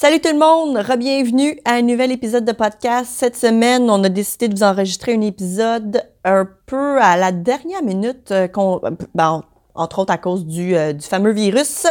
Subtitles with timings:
[0.00, 3.10] Salut tout le monde, re-bienvenue à un nouvel épisode de podcast.
[3.16, 7.82] Cette semaine, on a décidé de vous enregistrer un épisode un peu à la dernière
[7.82, 8.80] minute, euh, qu'on,
[9.16, 9.42] ben,
[9.74, 11.88] entre autres à cause du, euh, du fameux virus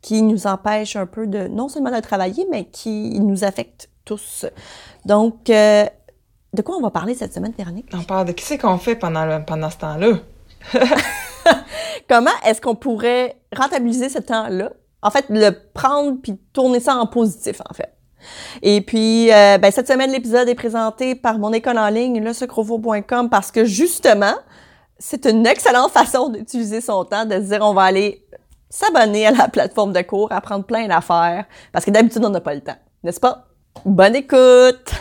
[0.00, 4.46] qui nous empêche un peu de, non seulement de travailler, mais qui nous affecte tous.
[5.04, 5.84] Donc, euh,
[6.54, 7.90] de quoi on va parler cette semaine, Véronique?
[7.92, 10.16] On parle de qui c'est qu'on fait pendant, le- pendant ce temps-là?
[12.08, 14.70] Comment est-ce qu'on pourrait rentabiliser ce temps-là?
[15.02, 17.94] En fait, le prendre puis tourner ça en positif, en fait.
[18.62, 23.30] Et puis, euh, ben, cette semaine, l'épisode est présenté par mon école en ligne, lesucrovo.com,
[23.30, 24.34] parce que justement,
[24.98, 28.26] c'est une excellente façon d'utiliser son temps, de se dire on va aller
[28.68, 32.54] s'abonner à la plateforme de cours, apprendre plein d'affaires, parce que d'habitude, on n'a pas
[32.54, 33.46] le temps, n'est-ce pas?
[33.84, 34.92] Bonne écoute!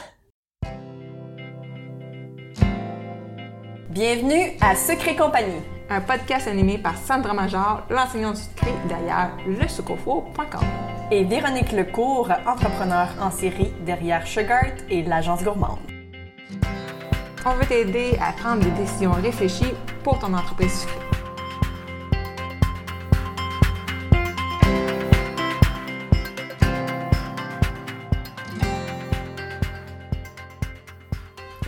[3.89, 5.76] Bienvenue à Secret Compagnie.
[5.89, 10.65] Un podcast animé par Sandra Major, l'enseignante du secret derrière lesucofo.com.
[11.11, 15.79] et Véronique Lecourt, entrepreneur en série derrière Sugart et l'agence gourmande.
[17.45, 20.99] On veut t'aider à prendre des décisions réfléchies pour ton entreprise sucrée.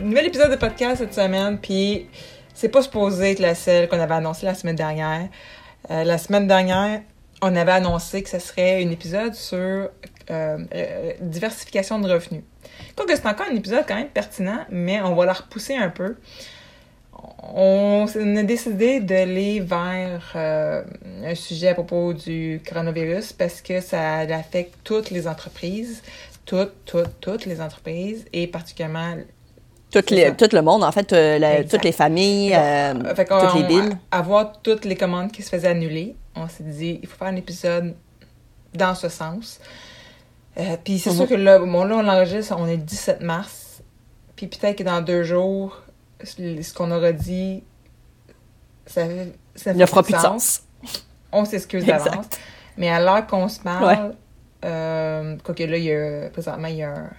[0.02, 2.10] Nouvel épisode de podcast cette semaine, puis
[2.60, 5.30] c'est pas supposé être la seule qu'on avait annoncée la semaine dernière.
[5.92, 7.02] Euh, la semaine dernière,
[7.42, 9.90] on avait annoncé que ce serait un épisode sur euh,
[10.30, 12.44] euh, diversification de revenus.
[12.98, 16.18] Quoique c'est encore un épisode quand même pertinent, mais on va la repousser un peu.
[17.54, 24.76] On, a décidé d'aller vers un sujet à propos du coronavirus parce que ça affecte
[24.84, 26.02] toutes les entreprises,
[26.46, 29.16] toutes, toutes, toutes les entreprises et particulièrement
[29.92, 33.56] Tout, les- tout le monde, en fait, euh, la- toutes les familles, euh, Fait toutes
[33.56, 33.98] les villes.
[34.12, 37.36] Avoir toutes les commandes qui se faisaient annuler, on s'est dit, il faut faire un
[37.36, 37.96] épisode
[38.76, 39.60] dans ce sens.
[40.60, 41.16] Euh, puis c'est Mhm.
[41.16, 43.82] sûr que là, bon, là, on l'enregistre, on est le 17 mars.
[44.36, 45.82] Puis peut-être que dans deux jours,
[46.24, 47.64] ce qu'on aura dit,
[48.86, 49.04] ça,
[49.56, 50.64] ça ne fera plus de sens.
[51.32, 52.26] On s'excuse d'avance.
[52.78, 54.14] Mais à l'heure qu'on se parle,
[54.66, 57.10] euh, quoique là, il y a, présentement, il y a, un-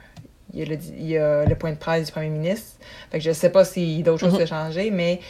[0.52, 2.78] il y a le, il y a le point de presse du premier ministre.
[3.10, 4.42] Fait que je sais pas si d'autres choses Mhm.
[4.42, 5.20] ont changé, mais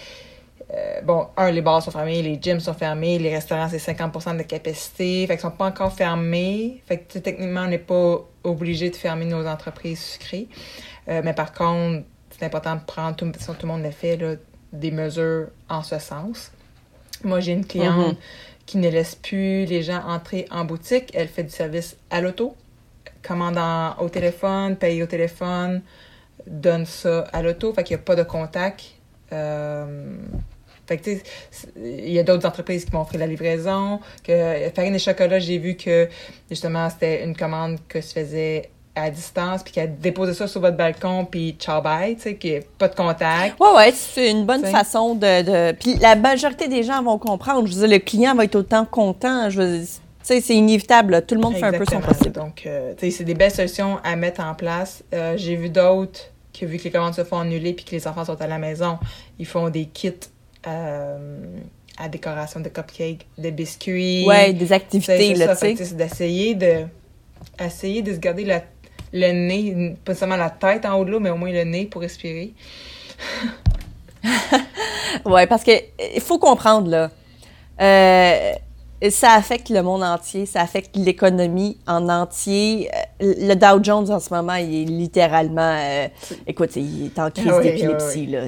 [0.73, 4.37] euh, bon, un, les bars sont fermés, les gyms sont fermés, les restaurants, c'est 50
[4.39, 5.27] de capacité.
[5.27, 6.81] Fait qu'ils sont pas encore fermés.
[6.87, 10.47] Fait que techniquement, on n'est pas obligé de fermer nos entreprises sucrées.
[11.09, 12.05] Euh, mais par contre,
[12.39, 14.35] c'est important de prendre, tout, tout le monde le fait, là,
[14.73, 16.53] des mesures en ce sens.
[17.25, 18.17] Moi, j'ai une cliente Mhm.
[18.67, 21.11] qui ne laisse plus les gens entrer en boutique.
[21.15, 22.55] Elle fait du service à l'auto,
[23.23, 25.83] commande en- au téléphone, paye au téléphone,
[26.47, 27.73] donne ça à l'auto.
[27.73, 28.83] Fait qu'il n'y a pas de contact.
[29.33, 30.15] Euh,
[30.87, 34.01] fait que, tu sais, c'est- il y a d'autres entreprises qui m'ont offert la livraison.
[34.25, 36.09] Que, Farine et chocolat, j'ai vu que,
[36.51, 40.77] justement, c'était une commande que se faisait à distance, puis qu'elle déposait ça sur votre
[40.77, 43.59] balcon, puis ciao bye, tu sais, qu'il n'y ait pas de contact.
[43.61, 44.73] Ouais, ouais, c'est une bonne T'sais.
[44.73, 45.73] façon de, de...
[45.79, 47.69] Puis la majorité des gens vont comprendre.
[47.69, 49.49] Je veux dire, le client va être autant content.
[49.49, 49.89] Je veux dire,
[50.35, 51.13] sais, c'est inévitable.
[51.13, 51.23] là.
[51.23, 52.33] Tout le monde fait un peu son possible.
[52.33, 55.03] Donc, euh, tu sais, c'est des belles solutions à mettre en place.
[55.15, 56.21] Euh, J'ai vu d'autres
[56.59, 58.59] que, vu que les commandes se font annuler puis que les enfants sont à la
[58.59, 58.99] maison,
[59.39, 60.13] ils font des kits
[60.67, 61.39] euh,
[61.99, 64.25] à décoration de cupcakes, de biscuits.
[64.27, 65.85] Ouais, des activités, là, tu sais.
[65.85, 66.85] c'est d'essayer de,
[67.63, 68.63] essayer de se garder la-
[69.13, 71.87] le nez, pas seulement la tête en haut de l'eau, mais au moins le nez
[71.87, 72.53] pour respirer.
[75.25, 75.73] Ouais, parce que
[76.15, 77.11] il faut comprendre, là.
[77.81, 78.53] Euh,
[79.09, 82.91] ça affecte le monde entier, ça affecte l'économie en entier.
[83.23, 85.75] Euh, Le Dow Jones, en ce moment, il est littéralement...
[85.79, 86.09] euh,
[86.47, 88.41] écoute, il est en crise Ah oui, d'épilepsie, là.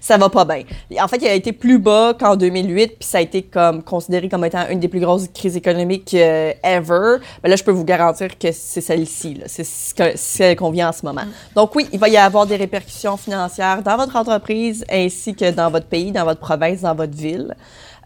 [0.00, 0.62] Ça va pas bien.
[1.02, 4.30] En fait, il a été plus bas qu'en 2008, puis ça a été comme considéré
[4.30, 7.16] comme étant une des plus grosses crises économiques euh, ever.
[7.42, 9.40] Mais là, je peux vous garantir que c'est celle-ci.
[9.46, 11.24] C'est celle qu'on vit en ce moment.
[11.54, 15.70] Donc oui, il va y avoir des répercussions financières dans votre entreprise ainsi que dans
[15.70, 17.54] votre pays, dans votre province, dans votre ville.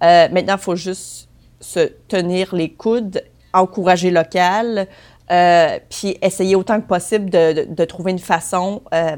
[0.03, 1.29] Euh, maintenant, il faut juste
[1.61, 3.23] se tenir les coudes,
[3.53, 4.87] encourager local,
[5.31, 9.17] euh, puis essayer autant que possible de, de- de trouver une façon euh,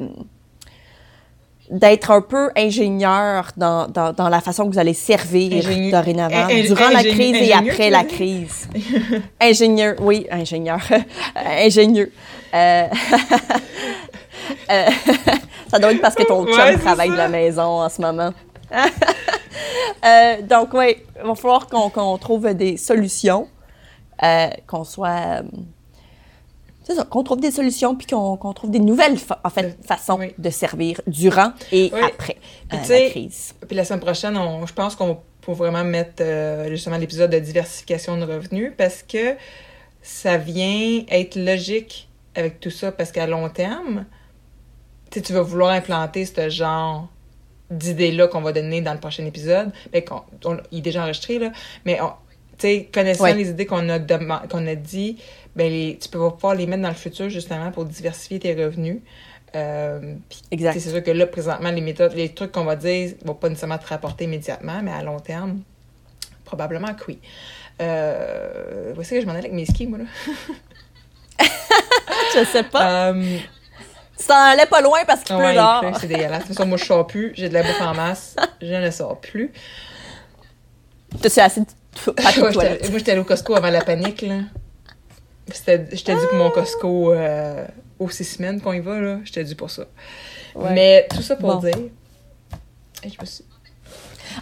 [1.68, 6.36] d'être un peu ingénieur dans, dans, dans la façon que vous allez servir Ingénieux- dorénavant,
[6.46, 8.68] in- in- durant la crise et après la crise.
[9.40, 10.78] ingénieur, oui, ingénieur.
[11.34, 12.12] ingénieux.
[12.54, 12.84] Euh,
[15.70, 18.00] ça doit être parce que ton chum Ouais, c'est travaille de la maison en ce
[18.00, 18.32] moment.
[20.04, 23.48] Euh, donc, oui, il va falloir qu'on trouve des solutions,
[24.22, 25.40] euh, qu'on soit.
[25.40, 25.42] euh,
[26.84, 30.32] c'est ça, qu'on trouve des solutions puis qu'on trouve des nouvelles en fait, façons Oui.
[30.38, 32.00] de servir durant et Oui.
[32.00, 32.36] après
[32.68, 33.54] Puis la crise.
[33.66, 36.22] Puis la semaine prochaine, on- je pense qu'on peut vraiment mettre
[36.68, 39.34] justement l'épisode de diversification de revenus parce que
[40.00, 44.04] ça vient être logique avec tout ça parce qu'à long terme,
[45.10, 47.08] tu sais, tu vas vouloir implanter ce genre
[47.70, 49.70] d'idées-là qu'on va donner dans le prochain épisode.
[49.92, 51.50] Mais qu'on, on- il est déjà enregistré, là.
[51.84, 52.12] Mais, on-
[52.58, 53.34] tu sais, connaissant Ouais.
[53.34, 55.18] les idées qu'on a, qu'on a dit,
[55.56, 58.98] ben, les, tu peux pouvoir les mettre dans le futur, justement, pour diversifier tes revenus.
[59.54, 60.14] Euh,
[60.50, 60.78] Exact.
[60.78, 63.78] c'est sûr que là, présentement, les méthodes, les trucs qu'on va dire vont pas nécessairement
[63.78, 65.60] te rapporter immédiatement, mais à long terme,
[66.44, 67.18] probablement que oui.
[67.80, 70.04] Euh, voici que je m'en allais avec mes skis, moi, là?
[72.34, 73.10] Je sais pas.
[73.12, 73.38] Euh,
[74.18, 75.84] Tu t'en allais pas loin parce qu'il pleut dehors.
[76.00, 76.42] c'est dégueulasse.
[76.42, 77.32] De toute façon, moi, je sors plus.
[77.34, 78.34] J'ai de la bouffe en masse.
[78.62, 79.52] Je ne sors plus.
[82.18, 82.72] Assez de toilette?
[82.80, 84.40] j'étais- moi, j'étais allée au Costco avant la panique, là.
[85.52, 87.66] C'était- J'étais dû pour mon Costco euh,
[87.98, 89.18] aux six semaines qu'on y va, là.
[89.24, 89.84] J'étais dû pour ça.
[90.54, 90.72] Ouais.
[90.72, 91.60] Mais tout ça pour Bon.
[91.60, 91.76] dire...
[93.04, 93.44] Et je me suis...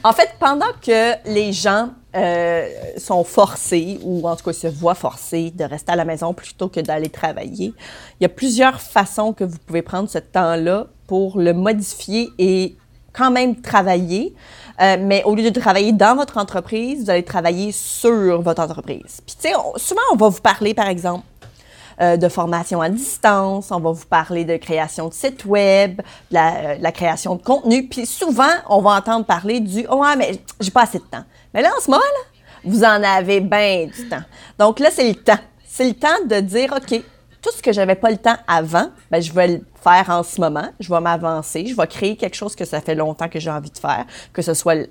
[0.03, 2.69] En fait, pendant que les gens euh,
[2.99, 6.69] sont forcés, ou en tout cas se voient forcés de rester à la maison plutôt
[6.69, 7.75] que d'aller travailler,
[8.21, 12.77] il y a plusieurs façons que vous pouvez prendre ce temps-là pour le modifier et
[13.13, 14.35] quand même travailler.
[14.81, 19.21] Euh, mais au lieu de travailler dans votre entreprise, vous allez travailler sur votre entreprise.
[19.25, 21.25] Puis, tu sais, souvent, on va vous parler, par exemple,
[22.01, 26.35] euh, de formation à distance, on va vous parler de création de site web, de
[26.35, 27.87] la, euh, création de contenu.
[27.89, 31.25] Puis souvent, on va entendre parler du oh, mais j'ai pas assez de temps.
[31.53, 32.03] Mais là, en ce moment,
[32.65, 34.23] vous en avez bien du temps.
[34.59, 35.39] Donc là, c'est le temps.
[35.67, 37.01] C'est le temps de dire OK,
[37.43, 40.41] tout ce que j'avais pas le temps avant, ben, je vais le faire en ce
[40.41, 40.69] moment.
[40.81, 41.67] Je vais m'avancer.
[41.67, 44.43] Je vais créer quelque chose que ça fait longtemps que j'ai envie de faire, que
[44.43, 44.89] ce soit le,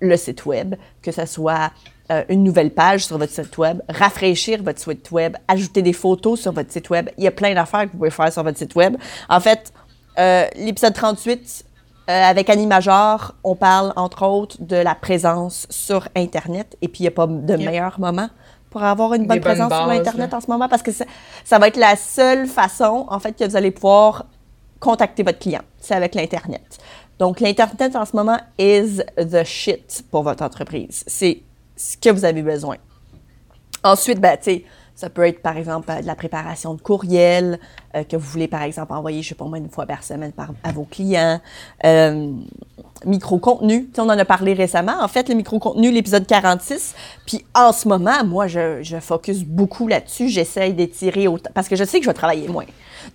[0.00, 1.70] le site web, que ce soit
[2.10, 6.40] euh, une nouvelle page sur votre site web, rafraîchir votre site web, ajouter des photos
[6.40, 7.10] sur votre site web.
[7.18, 8.96] Il y a plein d'affaires que vous pouvez faire sur votre site web.
[9.28, 9.72] En fait,
[10.18, 11.64] euh, l'épisode 38
[12.08, 17.00] euh, avec Annie Major, on parle entre autres de la présence sur Internet et puis
[17.00, 17.66] il n'y a pas de Yep.
[17.70, 18.30] meilleur moment
[18.70, 20.38] pour avoir une bonne présence sur Internet là.
[20.38, 21.04] en ce moment parce que ça,
[21.44, 24.24] ça va être la seule façon en fait que vous allez pouvoir
[24.80, 25.62] contacter votre client.
[25.78, 26.78] C'est avec l'Internet.
[27.18, 31.02] Donc, l'Internet en ce moment is the shit pour votre entreprise.
[31.06, 31.42] C'est
[31.78, 32.76] ce que vous avez besoin.
[33.84, 34.36] Ensuite, ben,
[34.94, 37.60] ça peut être, par exemple, euh, de la préparation de courriel
[37.94, 40.32] euh, que vous voulez, par exemple, envoyer, je sais pas moi, une fois par semaine
[40.32, 41.40] par- à vos clients.
[41.84, 42.30] Euh,
[43.04, 45.00] micro-contenu, on en a parlé récemment.
[45.02, 46.94] En fait, le micro-contenu, l'épisode 46.
[47.26, 50.28] Puis en ce moment, moi, je, je focus beaucoup là-dessus.
[50.28, 52.64] J'essaye d'étirer autant, parce que je sais que je vais travailler moins.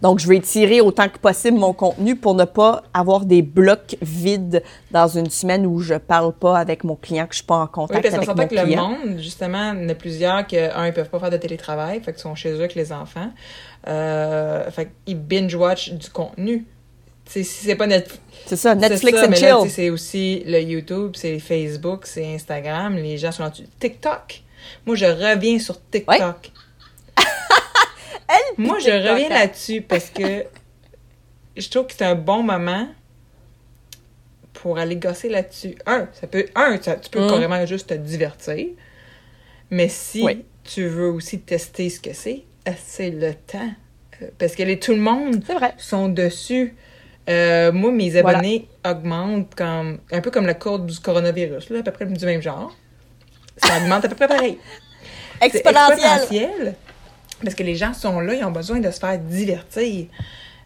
[0.01, 3.95] Donc, je vais étirer autant que possible mon contenu pour ne pas avoir des blocs
[4.01, 7.55] vides dans une semaine où je parle pas avec mon client, que je suis pas
[7.57, 8.89] en Oui, contact parce qu'on avec mon s'entend que le client.
[8.89, 11.99] monde, justement, il y en a plusieurs que, un, ils peuvent pas faire de télétravail,
[12.01, 13.29] fait qu'ils sont chez eux avec les enfants.
[13.87, 16.65] Euh, fait qu'ils binge-watch du contenu.
[17.25, 19.69] Si c'est pas Netflix, C'est ça, Netflix ça, and mais là, chill.
[19.71, 22.95] c'est aussi le YouTube, c'est Facebook, c'est Instagram.
[22.97, 23.67] Les gens sont là-dessus.
[23.79, 24.41] TikTok.
[24.85, 26.51] Moi, je reviens sur TikTok.
[28.57, 29.33] Moi, je TikTok, reviens hein.
[29.39, 30.45] là-dessus parce que
[31.57, 32.87] je trouve que c'est un bon moment
[34.53, 35.75] pour aller gosser là-dessus.
[35.85, 37.29] Un, ça peut, un, ça- tu peux Mm.
[37.29, 38.67] carrément juste te divertir.
[39.69, 40.45] Mais si Oui.
[40.63, 42.43] tu veux aussi tester ce que c'est,
[42.77, 43.71] c'est le temps.
[44.21, 45.73] Euh, Parce que les, tout le monde vrai.
[45.77, 46.75] sont dessus.
[47.29, 48.39] Euh, moi, mes Voilà.
[48.39, 52.25] abonnés augmentent comme un peu comme la courbe du coronavirus, là, à peu près du
[52.25, 52.75] même genre.
[53.57, 54.57] Ça augmente à peu près pareil.
[55.41, 55.99] Exponentiel.
[55.99, 56.75] exponentiel.
[57.43, 60.05] Parce que les gens sont là, ils ont besoin de se faire divertir.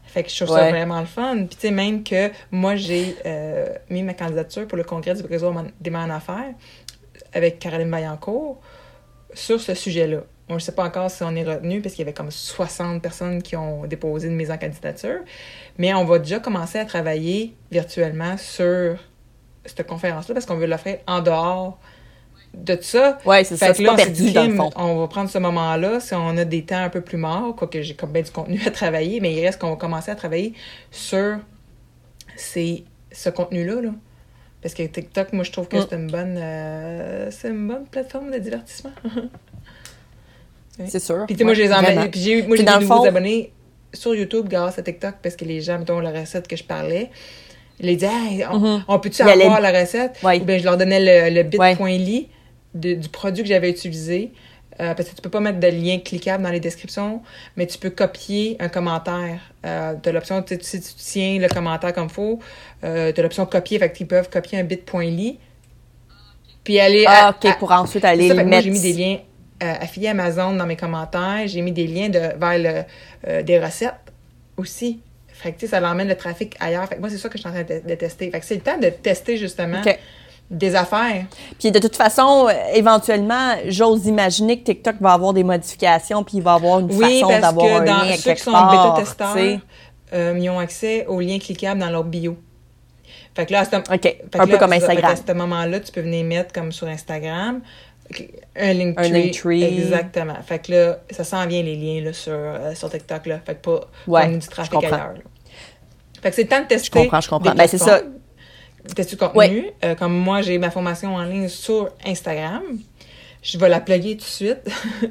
[0.05, 1.35] Fait que je trouve ça vraiment le fun.
[1.37, 5.23] Puis tu sais, même que moi, j'ai euh, mis ma candidature pour le congrès du
[5.23, 6.53] réseau des mains en affaires
[7.33, 8.61] avec Caroline Vaillancourt
[9.33, 10.21] sur ce sujet-là.
[10.49, 13.01] On ne sait pas encore si on est retenu parce qu'il y avait comme 60
[13.01, 15.19] personnes qui ont déposé une mise en candidature.
[15.77, 18.97] Mais on va déjà commencer à travailler virtuellement sur
[19.65, 21.77] cette conférence-là parce qu'on veut l'offrir en dehors
[22.53, 23.17] de tout ça.
[23.25, 23.71] Ouais, c'est ça.
[23.71, 24.69] que C'est là, pas on s'est perdu dit, dans le crime, fond.
[24.77, 27.81] on va prendre ce moment-là, si on a des temps un peu plus morts, quoique
[27.81, 30.53] j'ai comme bien du contenu à travailler, mais il reste qu'on va commencer à travailler
[30.89, 31.39] sur
[32.37, 33.81] ces, ce contenu-là.
[33.81, 33.89] Là.
[34.61, 35.85] Parce que TikTok, moi, je trouve que Mm.
[35.89, 38.91] c'est une bonne euh, c'est une bonne plateforme de divertissement.
[40.87, 41.23] C'est sûr.
[41.25, 42.07] Puis tu sais, moi, Ouais, j'ai vraiment.
[42.09, 43.51] puis j'ai eu- moi, dans des nouveaux fond- abonnés
[43.93, 47.09] sur YouTube grâce à TikTok parce que les gens, mettons, la recette que je parlais,
[47.79, 50.17] ils les disaient, hey, on, on peut-tu Il avoir la recette?
[50.23, 50.39] Ouais.
[50.39, 51.75] Ou bien je leur donnais le, le Ouais.
[51.75, 52.29] bit.ly
[52.75, 54.31] de- du produit que j'avais utilisé.
[54.79, 57.23] Euh, parce que tu peux pas mettre de lien cliquable dans les descriptions,
[57.55, 59.39] mais tu peux copier un commentaire.
[59.65, 62.37] Euh, tu as l'option, tu si tu tiens le commentaire comme faut,
[62.83, 65.39] euh, tu as l'option copier, fait qu'ils peuvent copier un bit.ly.
[66.63, 68.65] Puis aller Ah, à- OK, à- pour ensuite aller ça, le mettre.
[68.65, 69.17] j'ai mis des liens
[69.63, 71.43] euh, affiliés Amazon dans mes commentaires.
[71.45, 72.83] J'ai mis des liens de, vers le,
[73.27, 73.93] euh, des recettes
[74.55, 75.01] aussi.
[75.27, 76.87] Fait que, ça l'emmène le trafic ailleurs.
[76.87, 78.31] Fait que moi, c'est ça que je suis en train de, de tester.
[78.31, 79.81] Fait que c'est le temps de tester, justement,
[80.49, 81.25] des affaires.
[81.59, 86.37] Puis de toute façon, euh, éventuellement, j'ose imaginer que TikTok va avoir des modifications, puis
[86.37, 89.59] il va avoir une Oui, façon d'avoir un lien ceux qui sont bêta-testeurs,
[90.13, 92.37] euh, ils ont accès aux liens cliquables dans leur bio.
[93.35, 95.13] Fait que là, à ce, OK, fait que un là, peu comme Instagram.
[95.15, 97.61] qu'à ce moment-là, tu peux venir mettre comme sur Instagram
[98.55, 99.63] un link Un Linktree.
[99.63, 100.37] Exactement.
[100.45, 103.25] Fait que là, ça s'en vient les liens là, sur, euh, sur TikTok.
[103.25, 103.39] Là.
[103.45, 104.91] Fait que pas Ouais, du trafic ailleurs.
[104.91, 105.13] là.
[106.21, 106.87] Fait que c'est le temps de tester.
[106.99, 107.53] Je comprends, je comprends.
[107.53, 108.01] Ben, c'est ça.
[108.95, 109.71] Tester du contenu.
[109.83, 112.63] Euh, comme moi, j'ai ma formation en ligne sur Instagram.
[113.41, 114.69] Je vais la plugger tout de suite.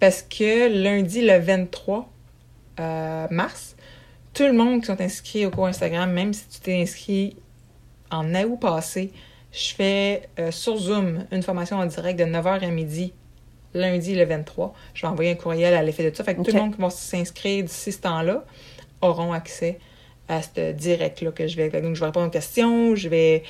[0.00, 2.08] parce que lundi, le 23
[2.80, 3.76] euh, mars,
[4.34, 7.36] tout le monde qui sont inscrits au cours Instagram, même si tu t'es inscrit
[8.10, 9.12] en août passé,
[9.60, 13.12] je fais euh, sur Zoom une formation en direct de 9h à midi,
[13.74, 14.74] lundi le 23.
[14.94, 16.22] Je vais envoyer un courriel à l'effet de ça.
[16.24, 18.44] Fait que tout le monde qui va s'inscrire d'ici ce temps-là
[19.00, 19.78] auront accès
[20.28, 21.68] à ce direct-là que je vais.
[21.80, 23.42] Donc, je vais répondre aux questions, je vais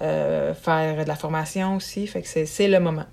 [0.00, 2.06] euh, faire de la formation aussi.
[2.06, 3.04] Fait que c'est- le moment.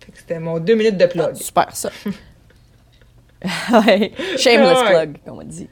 [0.00, 1.30] Fait que c'était mon deux minutes de plug.
[1.32, 1.90] Ah, super, ça.
[3.86, 4.12] ouais.
[4.38, 5.68] Shameless plug, comme on dit.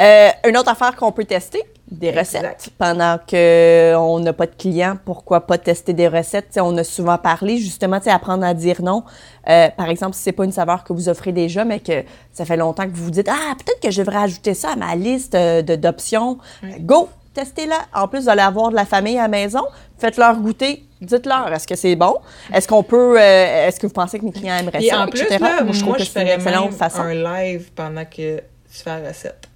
[0.00, 2.20] Euh, une autre affaire qu'on peut tester, des Exact.
[2.38, 2.70] recettes.
[2.78, 6.50] Pendant qu'on n'a pas de clients, pourquoi pas tester des recettes?
[6.50, 9.04] T'sais, on a souvent parlé, justement, apprendre à dire non.
[9.48, 12.44] Euh, par exemple, si c'est pas une saveur que vous offrez déjà, mais que ça
[12.44, 14.94] fait longtemps que vous vous dites «Ah, peut-être que je devrais ajouter ça à ma
[14.94, 16.38] liste euh, d'options.
[16.80, 17.08] Go!
[17.34, 17.76] Testez-la.
[17.94, 19.62] En plus, vous allez avoir de la famille à la maison.
[19.98, 20.84] Faites-leur goûter.
[21.00, 22.16] Dites-leur, est-ce que c'est bon?
[22.52, 23.16] Est-ce qu'on peut...
[23.20, 25.02] euh, est-ce que vous pensez que mes clients aimeraient Et ça?
[25.02, 25.38] en plus, etc.?
[25.40, 27.00] là, moi, je trouve que je c'est une excellente façon.
[27.02, 28.42] un live pendant que tu
[28.82, 29.47] fais la recette.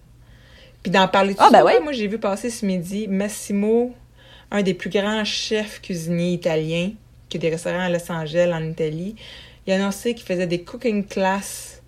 [0.83, 3.95] Puis d'en parler tout Ah, ben moi, j'ai vu passer ce midi Massimo,
[4.51, 6.91] un des plus grands chefs cuisiniers italiens,
[7.29, 9.15] qui a des restaurants à Los Angeles, en Italie.
[9.67, 11.83] Il a annoncé qu'il faisait des cooking classes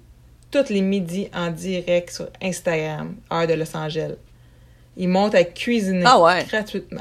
[0.51, 4.15] tous les midis en direct sur Instagram, heure de Los Angeles.
[4.97, 6.45] Il monte à cuisiner Ah ouais.
[6.49, 7.01] gratuitement.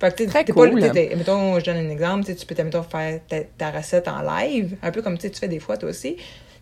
[0.00, 0.78] Fait que tu sais, Très t'es cool.
[0.80, 4.22] pas, t'es- mettons, je donne un exemple, tu peux, mettons, faire ta, ta recette en
[4.22, 6.16] live, un peu comme tu fais des fois toi aussi.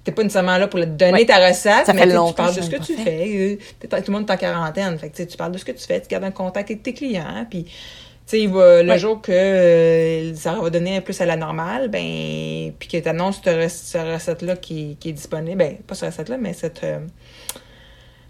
[0.08, 1.26] T'es pas nécessairement là pour donner Ouais.
[1.26, 3.28] ta recette, Ça mais fait tu parles de ce que tu fais.
[3.28, 3.56] euh,
[3.90, 6.00] tout le monde est en quarantaine, fait que tu parles de ce que tu fais,
[6.00, 7.66] tu gardes un contact avec tes clients, puis
[8.26, 8.48] tu le
[8.88, 8.98] Ouais.
[8.98, 13.42] jour que euh, ça va donner plus à la normale, ben, puis que tu annonces
[13.44, 17.00] cette, rec- cette recette-là qui, qui est disponible, ben, pas cette recette-là, mais cette euh,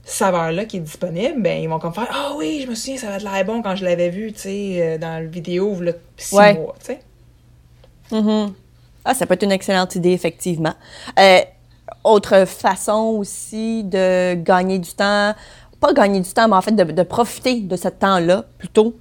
[0.04, 3.06] saveur-là qui est disponible, ben, ils vont comme faire Ah oui, je me souviens, ça
[3.10, 6.34] va être l'air bon quand je l'avais vu, tu sais, dans le vidéo, là, six
[6.34, 6.54] Ouais.
[6.54, 7.00] mois, tu sais.
[8.10, 8.52] Mhm.
[9.04, 10.74] Ah, ça peut être une excellente idée, effectivement.
[11.18, 11.40] Euh,
[12.04, 15.34] autre façon aussi de gagner du temps,
[15.80, 18.94] pas gagner du temps, mais en fait de, de profiter de ce temps-là plutôt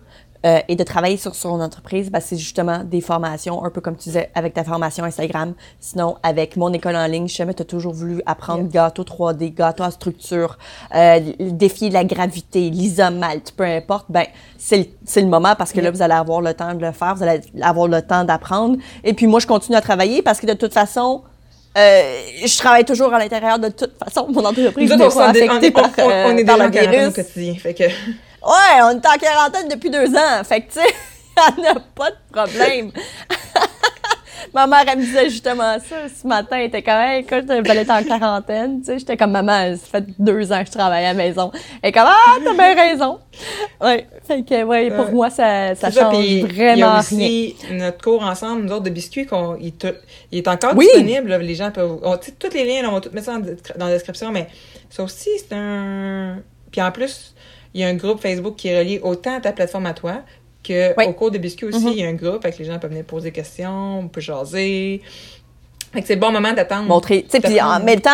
[0.45, 3.97] euh, et de travailler sur son entreprise, ben, c'est justement des formations, un peu comme
[3.97, 5.55] tu disais avec ta formation Instagram.
[5.79, 9.53] Sinon, avec mon école en ligne, je sais tu as toujours voulu apprendre gâteau 3D,
[9.53, 10.59] gâteau à structure,
[10.93, 14.25] euh, défier la gravité, l'isomalt, peu importe, ben
[14.57, 17.23] c'est le, moment parce que là, vous allez avoir le temps de le faire, vous
[17.23, 18.77] allez avoir le temps d'apprendre.
[19.03, 21.23] Et puis moi, je continue à travailler parce que de toute façon,
[21.77, 24.27] euh, je travaille toujours à l'intérieur de toute façon.
[24.29, 26.57] Mon entreprise n'est on, pas on, affectée est- par, on- on- euh, on est par
[26.57, 27.13] le virus.
[27.13, 27.83] quotidien, fait que...
[28.47, 30.43] Ouais, on est en quarantaine depuis deux ans.
[30.47, 30.93] Fait que, tu sais,
[31.57, 32.91] il n'y en a pas de problème.
[34.53, 36.57] Ma mère, elle me disait justement ça ce matin.
[36.57, 38.79] Elle était comme, hey, écoute, elle être en quarantaine.
[38.79, 41.51] Tu sais, j'étais comme, maman, ça fait deux ans que je travaille à la maison.
[41.81, 43.19] Elle est comme, ah, t'as bien raison.
[43.81, 45.11] Ouais, fait que, ouais, pour Ouais.
[45.11, 46.99] moi, ça, ça C'est ça, change puis Il y vraiment a rien.
[46.99, 49.73] aussi notre cours ensemble, nous autres, de biscuits, qu'on, il,
[50.31, 50.85] est encore Oui.
[50.93, 51.29] disponible.
[51.29, 51.99] là, les gens peuvent.
[52.03, 53.45] on- tous les liens, là, on va tout mettre ça dans,
[53.77, 54.47] dans la description, mais
[54.89, 56.37] ça aussi, c'est un.
[56.71, 57.33] Puis en plus,
[57.73, 60.21] il y a un groupe Facebook qui est relié autant à ta plateforme à toi
[60.63, 61.05] que Oui.
[61.07, 61.91] au cours de biscuits aussi, Mhm.
[61.93, 64.21] il y a un groupe avec les gens peuvent venir poser des questions, on peut
[64.21, 65.01] jaser.
[65.91, 66.87] Fait que c'est le bon moment d'attendre.
[66.87, 67.23] montrer.
[67.23, 68.09] Tu sais, puis en même temps,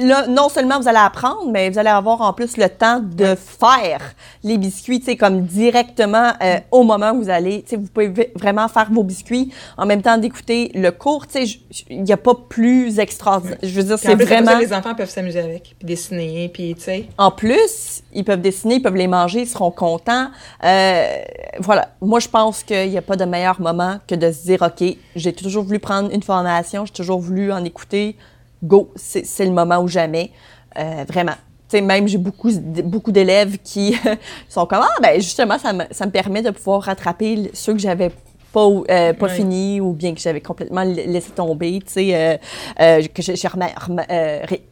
[0.00, 3.34] là, non seulement vous allez apprendre, mais vous allez avoir en plus le temps de
[3.34, 4.00] faire
[4.44, 7.62] les biscuits, tu sais, comme directement euh, au moment où vous allez.
[7.62, 11.26] Tu sais, vous pouvez vraiment faire vos biscuits en même temps d'écouter le cours.
[11.26, 11.58] Tu sais,
[11.90, 13.58] il n'y a pas plus extraordinaire.
[13.62, 14.58] Je veux dire, c'est après ça, vraiment.
[14.58, 17.08] les enfants peuvent s'amuser avec, puis dessiner, puis tu sais.
[17.18, 20.28] En plus, ils peuvent dessiner, ils peuvent les manger, ils seront contents.
[20.64, 21.16] Euh,
[21.58, 21.88] voilà.
[22.00, 24.96] Moi, je pense qu'il n'y a pas de meilleur moment que de se dire, OK,
[25.16, 28.16] j'ai toujours voulu prendre une formation, j'ai toujours voulu en écouter.
[28.62, 30.30] Go, c'est le moment ou jamais.
[30.78, 31.32] Euh, vraiment.
[31.68, 32.50] Tu sais, même j'ai beaucoup,
[32.84, 33.96] beaucoup d'élèves qui
[34.48, 37.78] sont comme, ah, ben justement, ça me, ça me permet de pouvoir rattraper ceux que
[37.78, 38.10] j'avais
[38.52, 42.36] pas, euh, pas fini ou bien que j'avais complètement la- laissé tomber, tu sais, euh,
[42.80, 43.36] euh, que j'ai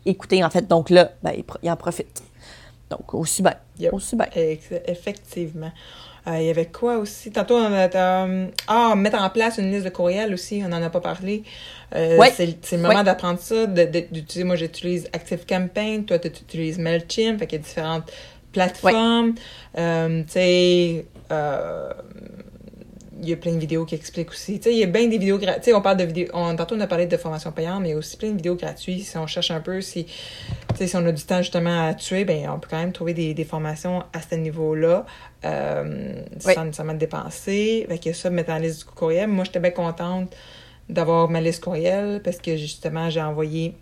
[0.05, 0.67] écouté, en fait.
[0.67, 2.23] Donc là, ben, en profitent.
[2.91, 3.55] Donc, aussi bien.
[3.79, 3.93] Yep.
[3.93, 4.27] Aussi bien.
[4.87, 5.73] Effectivement.
[6.27, 7.31] Euh, Il y avait quoi aussi?
[7.31, 7.89] Tantôt, on a...
[7.95, 11.43] euh, Ah, mettre en place une liste de courriels aussi, on n'en a pas parlé.
[11.95, 12.31] Euh, Ouais.
[12.37, 13.05] C'est le moment Ouais.
[13.05, 14.45] d'apprendre ça, de- de- d'utiliser...
[14.45, 18.11] Moi, j'utilise ActiveCampaign, toi, tu utilises MailChimp, fait qu'il y a différentes
[18.53, 19.35] plateformes.
[19.75, 19.83] Tu
[20.29, 21.07] sais...
[23.21, 24.59] il y a plein de vidéos qui expliquent aussi.
[24.59, 25.75] Tu sais, il y a bien des vidéos gratuites.
[25.75, 26.29] on parle de vidéos.
[26.33, 28.37] On, tantôt, on a parlé de formation payante, mais il y a aussi plein de
[28.37, 29.05] vidéos gratuites.
[29.05, 30.07] Si on cherche un peu, si,
[30.75, 33.35] si on a du temps justement à tuer, ben on peut quand même trouver des,
[33.35, 35.07] des formations à ce niveau-là.
[35.45, 37.87] Euh, sans nécessairement dépenser.
[37.89, 39.29] Fait que ça, mettre en liste du courriel.
[39.29, 40.35] Moi, j'étais bien contente
[40.89, 43.75] d'avoir ma liste courriel parce que justement, j'ai envoyé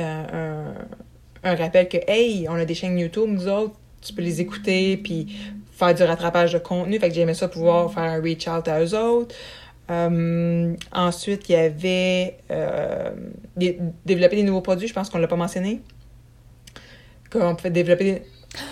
[0.00, 0.74] euh,
[1.42, 4.40] un, un rappel que, hey, on a des chaînes YouTube, nous autres, tu peux les
[4.40, 5.36] écouter, puis
[5.76, 6.98] faire du rattrapage de contenu.
[6.98, 9.34] Fait que j'aimais ça pouvoir faire un reach out à eux autres.
[9.90, 13.10] Euh, ensuite, il y avait euh,
[14.06, 14.88] développer des nouveaux produits.
[14.88, 15.82] Je pense qu'on l'a pas mentionné.
[17.30, 18.22] Qu'on peut développer des...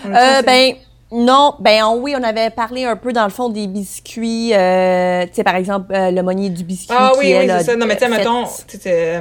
[0.05, 0.73] Euh, ben,
[1.11, 5.33] non, ben oui, on avait parlé un peu dans le fond des biscuits, euh, tu
[5.33, 6.95] sais, par exemple, le monnier du biscuit.
[6.97, 7.75] Ah oui, oui, c'est ça.
[7.75, 8.45] Non, mais tu sais, mettons,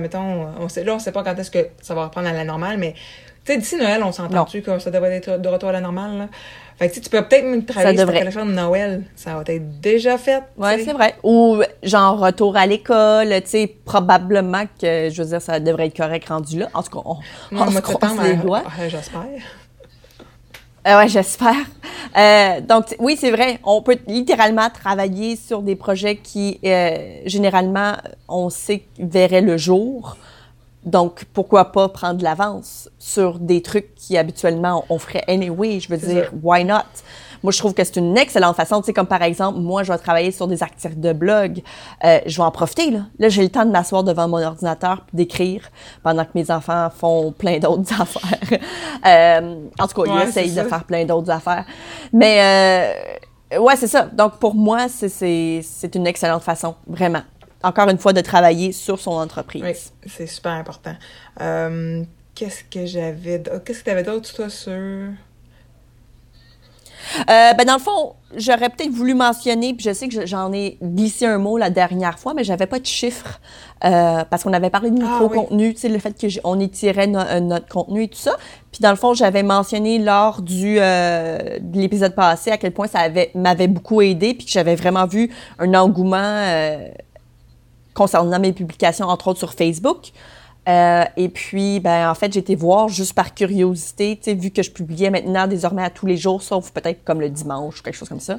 [0.00, 2.44] mettons on sait, là, on sait pas quand est-ce que ça va reprendre à la
[2.44, 2.94] normale, mais
[3.44, 6.16] tu sais, d'ici Noël, on s'entend-tu que ça devrait être de retour à la normale,
[6.16, 6.28] là?
[6.82, 9.04] Fait que tu peux peut-être même travailler sur la de Noël.
[9.14, 10.42] Ça va être déjà fait.
[10.56, 11.14] Oui, c'est vrai.
[11.22, 15.96] Ou genre retour à l'école, tu sais, probablement que, je veux dire, ça devrait être
[15.96, 16.68] correct rendu là.
[16.74, 17.18] En tout cas, on,
[17.52, 18.64] on se croise les doigts.
[18.88, 19.22] j'espère.
[20.88, 21.54] Euh, ouais, j'espère.
[22.16, 23.60] Euh, donc, oui, c'est vrai.
[23.62, 27.92] On peut littéralement travailler sur des projets qui, euh, généralement,
[28.28, 30.16] on sait verraient le jour.
[30.84, 35.78] Donc, pourquoi pas prendre l'avance sur des trucs qui habituellement on ferait anyway?
[35.78, 36.82] Je veux dire, why not?
[37.42, 38.80] Moi, je trouve que c'est une excellente façon.
[38.80, 41.62] Tu sais, comme par exemple, moi, je vais travailler sur des articles de blog.
[42.04, 43.00] Euh, je vais en profiter, là.
[43.18, 45.68] Là, j'ai le temps de m'asseoir devant mon ordinateur et d'écrire
[46.02, 48.60] pendant que mes enfants font plein d'autres affaires.
[49.06, 51.64] Euh, en tout cas, ils essayent de faire plein d'autres affaires.
[52.12, 52.94] Mais,
[53.52, 54.02] euh, ouais, c'est ça.
[54.12, 57.22] Donc, pour moi, c'est une excellente façon, vraiment
[57.62, 59.62] encore une fois, de travailler sur son entreprise.
[59.62, 59.72] Oui,
[60.06, 60.94] c'est super important.
[61.40, 62.02] Euh,
[62.34, 63.42] qu'est-ce que j'avais...
[63.64, 64.72] Qu'est-ce que tu avais d'autre, toi, sur...
[67.28, 70.78] Euh, ben dans le fond, j'aurais peut-être voulu mentionner, puis je sais que j'en ai
[70.80, 73.40] glissé un mot la dernière fois, mais j'avais pas de chiffres
[73.84, 77.66] euh, parce qu'on avait parlé de ah micro-contenu, tu sais, le fait qu'on étirait notre
[77.66, 78.36] contenu et tout ça.
[78.70, 83.00] Puis dans le fond, j'avais mentionné lors du de l'épisode passé à quel point ça
[83.34, 86.46] m'avait beaucoup aidé, puis que j'avais vraiment vu un engouement
[87.94, 90.12] concernant mes publications, entre autres sur Facebook.
[90.68, 95.10] Euh, et puis, ben, en fait, été voir juste par curiosité, vu que je publiais
[95.10, 98.20] maintenant désormais à tous les jours, sauf peut-être comme le dimanche ou quelque chose comme
[98.20, 98.38] ça.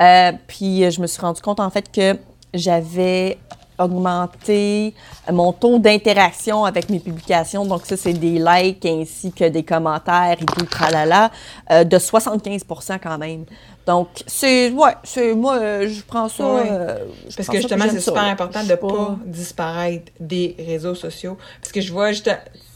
[0.00, 2.18] Euh, puis, je me suis rendu compte, en fait, que
[2.52, 3.38] j'avais
[3.78, 4.94] augmenté
[5.30, 7.64] mon taux d'interaction avec mes publications.
[7.64, 11.30] Donc, ça, c'est des likes ainsi que des commentaires et tout, tralala,
[11.70, 13.44] euh, de 75% quand même.
[13.86, 16.42] Donc, c'est, ouais, c'est, moi, euh, je prends ça.
[16.42, 16.98] Euh,
[17.36, 21.36] parce que justement, c'est super important de ne pas disparaître des réseaux sociaux.
[21.60, 22.30] Parce que je vois juste.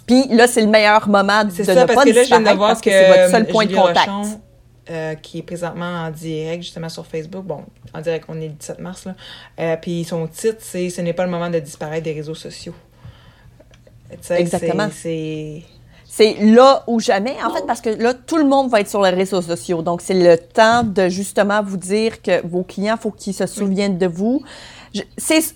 [0.07, 2.41] Puis là, c'est le meilleur moment de, ça, ne parce pas que là, je viens
[2.41, 4.11] de voir que c'est votre seul point de contact.
[4.90, 7.44] Euh, qui est présentement en direct, justement, sur Facebook.
[7.44, 7.62] Bon,
[7.94, 9.14] en direct, on est le 17 mars, là.
[9.61, 12.74] Euh, puis son titre, c'est «Ce n'est pas le moment de disparaître des réseaux sociaux».
[14.31, 14.88] Exactement.
[14.92, 15.62] C'est...
[16.07, 19.00] C'est là ou jamais, en fait, parce que là, tout le monde va être sur
[19.03, 19.81] les réseaux sociaux.
[19.81, 23.46] Donc, c'est le temps de justement vous dire que vos clients, il faut qu'ils se
[23.46, 24.42] souviennent de vous.
[25.16, 25.55] C'est,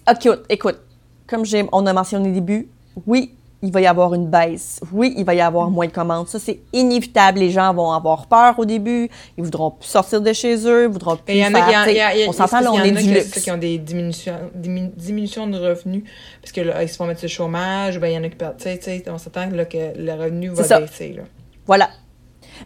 [0.49, 0.79] écoute,
[1.27, 1.43] comme
[1.73, 2.69] on a mentionné au début,
[3.05, 4.79] oui, il va y avoir une baisse.
[4.93, 6.29] Oui, il va y avoir moins de commandes.
[6.29, 7.39] Ça, c'est inévitable.
[7.39, 9.09] Les gens vont avoir peur au début.
[9.39, 12.29] Ils voudront plus sortir de chez eux, ils voudront plus faire...
[12.29, 13.41] on s'entend, là, on est du luxe.
[13.41, 16.05] qui ont des diminutions, diminutions de revenus,
[16.43, 18.29] parce que là, ils se font mettre sur le chômage, ben, il y en a
[18.29, 18.57] qui perdent.
[18.59, 21.15] Tu sais, on s'entend là, que le revenu va baisser.
[21.15, 21.23] Là.
[21.67, 21.89] Voilà.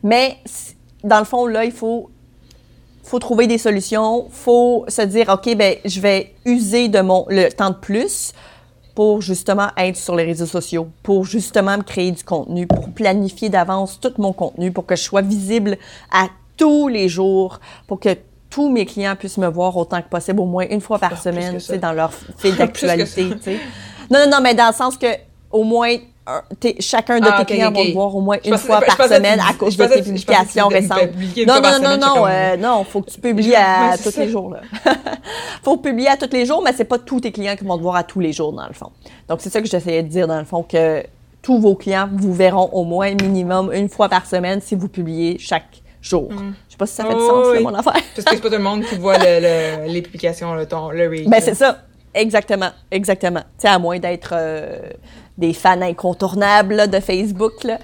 [0.03, 0.39] Mais,
[1.05, 2.11] dans le fond, là, il faut
[3.05, 7.49] faut trouver des solutions, faut se dire OK ben je vais user de mon le
[7.49, 8.35] temps de plus
[8.99, 13.49] pour justement être sur les réseaux sociaux, pour justement me créer du contenu, pour planifier
[13.49, 15.79] d'avance tout mon contenu, pour que je sois visible
[16.11, 18.09] à tous les jours, pour que
[18.51, 21.17] tous mes clients puissent me voir autant que possible, au moins une fois par ah,
[21.17, 23.29] semaine, dans leur fil d'actualité.
[24.11, 25.07] non, non, non, mais dans le sens que
[25.53, 25.95] au moins
[26.81, 29.55] chacun de ah, tes clients va te voir au moins une fois par semaine à
[29.55, 31.11] cause de tes publications récentes.
[31.47, 34.57] Non, non, non, non, euh, non, faut que tu publies à tous les jours.
[34.87, 34.93] Il
[35.63, 37.83] faut publier à tous les jours, mais c'est pas tous tes clients qui vont te
[37.83, 38.91] voir à tous les jours, dans le fond.
[39.29, 41.03] Donc, c'est ça que j'essayais de dire, dans le fond, que
[41.43, 45.39] tous vos clients vous verront au moins minimum une fois par semaine si vous publiez
[45.39, 46.31] chaque jour.
[46.33, 46.55] Mm.
[46.67, 47.93] Je sais pas si ça fait du sens, mon affaire.
[47.93, 51.27] Parce que c'est pas tout le monde qui voit les publications, le, ton, le reach.
[51.29, 51.79] Ben, c'est ça.
[52.19, 53.41] Exactement, exactement.
[53.41, 54.91] Tu sais, à moins d'être euh,
[55.39, 57.63] des fans incontournables de Facebook.
[57.63, 57.79] Là.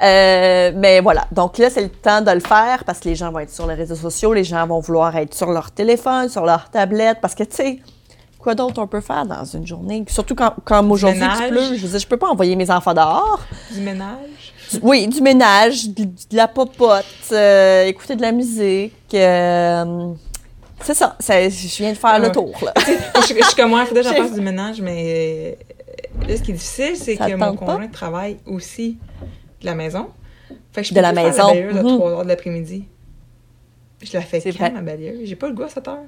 [0.00, 3.32] Euh, mais voilà, donc là, c'est le temps de le faire parce que les gens
[3.32, 6.46] vont être sur les réseaux sociaux, les gens vont vouloir être sur leur téléphone, sur
[6.46, 7.78] leur tablette, parce que, tu sais,
[8.38, 10.04] quoi d'autre on peut faire dans une journée?
[10.06, 12.94] Surtout quand, comme aujourd'hui il pleut, je veux dire, je peux pas envoyer mes enfants
[12.94, 13.40] dehors.
[13.72, 14.54] Du ménage?
[14.82, 18.94] oui, du ménage, de, la popote, euh, écouter de la musique
[20.84, 21.16] c'est ça.
[21.20, 22.72] Je viens de faire le tour, là.
[22.78, 22.82] Je,
[23.26, 25.56] suis- je suis comme moi, il faudrait que j'en fasse du ménage, mais
[26.22, 27.66] euh, là, ce qui est difficile, c'est que mon pas?
[27.66, 28.98] conjoint travaille aussi
[29.60, 30.08] de la maison.
[30.72, 31.36] Fait que je De peux la plus maison.
[31.36, 31.96] faire la balayeuse à Mhm.
[31.98, 32.84] 3 heures de l'après-midi.
[34.02, 35.20] Je la fais quand, ma balayeuse?
[35.24, 35.98] J'ai pas le goût à cette heure.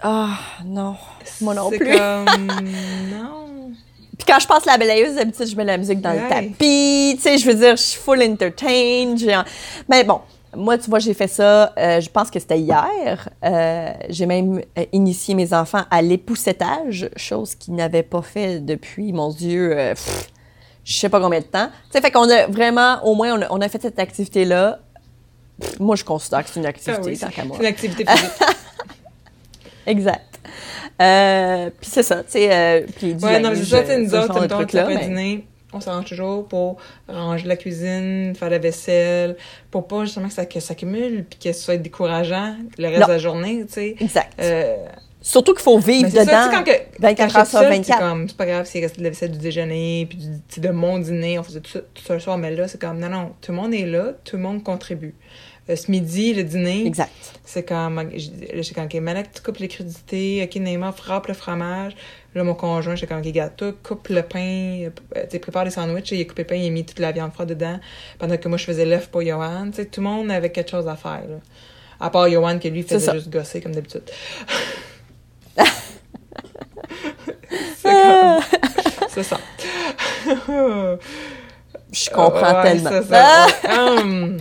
[0.00, 0.94] Ah, non.
[1.40, 1.90] Moi non C'est plus.
[1.96, 2.26] comme...
[3.10, 3.70] non.
[4.18, 7.14] Puis quand je passe la balayeuse, d'habitude, je mets la musique dans le tapis.
[7.16, 9.20] Tu sais, je veux dire, je suis full entertained.
[9.88, 10.20] Mais bon,
[10.54, 13.28] moi, tu vois, j'ai fait ça, euh, je pense que c'était hier.
[13.44, 19.12] Euh, j'ai même euh, initié mes enfants à l'époussettage, chose qu'ils n'avaient pas fait depuis,
[19.12, 20.30] mon Dieu, euh, pff,
[20.84, 21.66] je sais pas combien de temps.
[21.66, 24.78] Tu sais, fait qu'on a vraiment, au moins, on a, on a fait cette activité-là.
[25.80, 27.56] Moi, je considère que c'est une Ah activité, oui, tant qu'à moi.
[27.56, 28.30] c'est une activité physique.
[29.86, 30.40] Exact.
[31.80, 32.86] Puis c'est ça, tu sais.
[32.96, 35.46] puis du Ouais, non, mais c'est ça, nous autres, dîner,
[35.76, 36.76] on s'arrange toujours pour
[37.08, 39.36] ranger la cuisine, faire la vaisselle,
[39.70, 43.00] pour pas justement que ça que ça s'accumule puis que ce soit décourageant le reste
[43.00, 43.06] Non.
[43.06, 43.96] de la journée, tu sais.
[44.00, 44.32] Exact.
[44.40, 44.76] Euh,
[45.22, 46.44] Surtout qu'il faut vivre ça, dedans.
[46.44, 47.84] sais, quand, que, 24 quand heures sur seule, 24.
[47.98, 50.68] C'est comme, c'est pas grave s'il restait de la vaisselle du déjeuner, puis du, de
[50.68, 53.08] mon dîner, on faisait tout ça, tout ça le soir, mais là, c'est comme, non,
[53.08, 55.14] non, tout le monde est là, tout le monde contribue.
[55.68, 57.10] Euh, ce midi, le dîner, Exact.
[57.44, 61.92] c'est comme, j'étais comme, OK, Malek, tu coupes les crudités, OK, Neymar, frappe le fromage.
[62.36, 64.38] Là, mon conjoint, j'étais comme, OK, toi, coupe le pain,
[64.84, 64.90] euh,
[65.24, 67.10] tu sais, prépare les sandwichs, il a coupé le pain, il a mis toute la
[67.10, 67.80] viande froide dedans,
[68.20, 69.70] pendant que moi, je faisais l'œuf pour Johan.
[69.70, 71.38] Tu sais, tout le monde avait quelque chose à faire, là.
[71.98, 73.14] À part Johan, que lui, faisait ça.
[73.14, 74.02] juste gosser, comme d'habitude.
[77.76, 78.40] c'est comme,
[79.08, 79.40] c'est ça.
[81.92, 82.90] Je comprends Ouais, tellement.
[82.90, 83.46] c'est Ah!
[83.62, 84.04] ça.
[84.04, 84.36] ouais.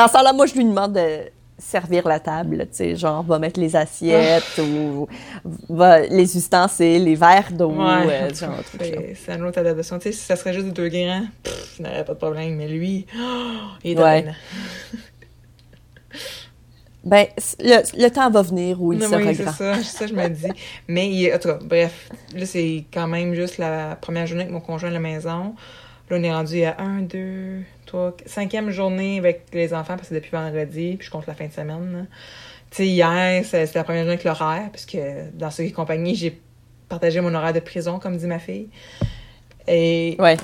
[0.00, 1.18] Dans ce temps-là, moi, je lui demande de
[1.58, 5.06] servir la table, tu sais, genre, va mettre les assiettes ou
[5.68, 9.98] va, les ustensiles, les verres d'eau, Ouais, euh, genre c'est un autre adaptation.
[9.98, 12.56] Tu sais, si ça serait juste deux grains, pff, il n'aurait pas de problème.
[12.56, 13.20] Mais lui, oh,
[13.84, 14.24] il est Ouais.
[17.04, 17.26] Ben,
[17.58, 19.52] le, le temps va venir où il Non, sera oui, c'est grand.
[19.82, 20.48] ça, je me dis.
[20.88, 24.52] Mais, il- en tout cas, bref, là, c'est quand même juste la première journée avec
[24.54, 25.54] mon conjoint à la maison.
[26.10, 27.60] Là, on est rendu à un, deux,
[28.26, 31.46] cinquième journée avec les enfants, parce que c'est depuis vendredi, puis je compte la fin
[31.46, 32.06] de semaine.
[32.70, 34.98] Tu sais, hier, c'est c'est la première journée avec l'horaire, puisque
[35.34, 36.40] dans ce compagnie, j'ai
[36.88, 38.68] partagé mon horaire de prison, comme dit ma fille.
[39.66, 40.36] Et Ouais.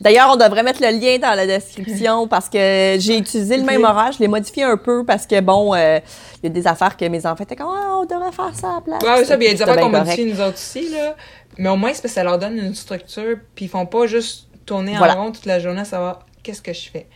[0.00, 3.82] D'ailleurs, on devrait mettre le lien dans la description parce que j'ai utilisé le même
[3.82, 4.12] horaire.
[4.12, 5.98] Je l'ai modifié un peu parce que, bon, euh,
[6.42, 8.70] il y a des affaires que mes enfants étaient comme, ah, on devrait faire ça
[8.70, 9.02] à la place.
[9.02, 11.16] Ouais, ça, puis il y a des C'était affaires qu'on modifie nous autres aussi, là.
[11.56, 14.06] Mais au moins, c'est parce que ça leur donne une structure, puis ils font pas
[14.06, 15.16] juste tourner Voilà.
[15.18, 17.06] en rond toute la journée à savoir qu'est-ce que je fais?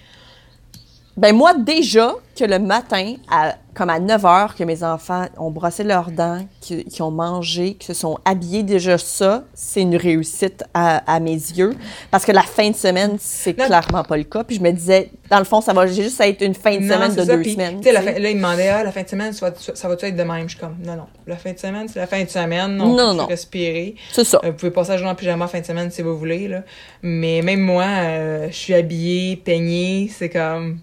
[1.16, 5.50] Ben moi, déjà, que le matin, à, comme à 9 h, que mes enfants ont
[5.50, 9.94] brossé leurs dents, qui, qui ont mangé, qui se sont habillés, déjà ça, c'est une
[9.96, 11.74] réussite à, à mes yeux.
[12.10, 14.42] Parce que la fin de semaine, c'est clairement pas le cas.
[14.42, 16.94] Puis je me disais, dans le fond, ça va juste être une fin de Non,
[16.94, 17.82] semaine de ça, deux puis, semaines.
[17.82, 20.16] fin- là, ils me demandaient, ah, la fin de semaine, ça va, ça va-tu être
[20.16, 20.44] de même?
[20.48, 21.06] Je suis comme, non, non.
[21.26, 22.80] La fin de semaine, c'est la fin de semaine.
[22.80, 23.26] On Non, peut non.
[23.26, 23.96] respirer.
[24.12, 24.40] C'est ça.
[24.44, 26.62] Euh, vous pouvez passer la journée en pyjama fin de semaine si vous voulez, là.
[27.02, 30.78] Mais même moi, euh, je suis habillée, peignée, c'est comme...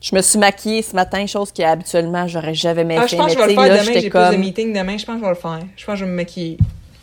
[0.00, 3.08] Je me suis maquillée ce matin, chose que habituellement j'aurais jamais Ah, fait.
[3.08, 4.96] je pense que je vais le faire là, demain, j'ai plus de comme- meeting demain,
[4.96, 5.60] je pense que je vais le faire.
[5.76, 6.56] Je pense que je vais me maquiller.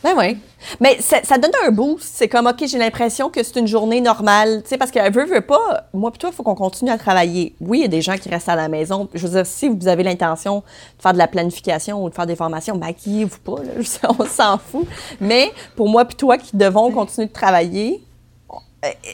[0.04, 0.38] Ben oui.
[0.80, 2.08] Mais ça, ça donne un boost.
[2.14, 4.62] C'est comme, OK, j'ai l'impression que c'est une journée normale.
[4.62, 5.86] Tu sais, parce qu'elle veut, veut pas.
[5.96, 7.56] Moi, toi, il faut qu'on continue à travailler.
[7.60, 9.10] Oui, il y a des gens qui restent à la maison.
[9.16, 12.28] Je veux dire, si vous avez l'intention de faire de la planification ou de faire
[12.28, 13.64] des formations, maquillez-vous pas.
[13.64, 14.10] Là.
[14.20, 14.86] On s'en fout.
[15.20, 18.04] Mais pour moi, puis toi qui devons continuer de travailler,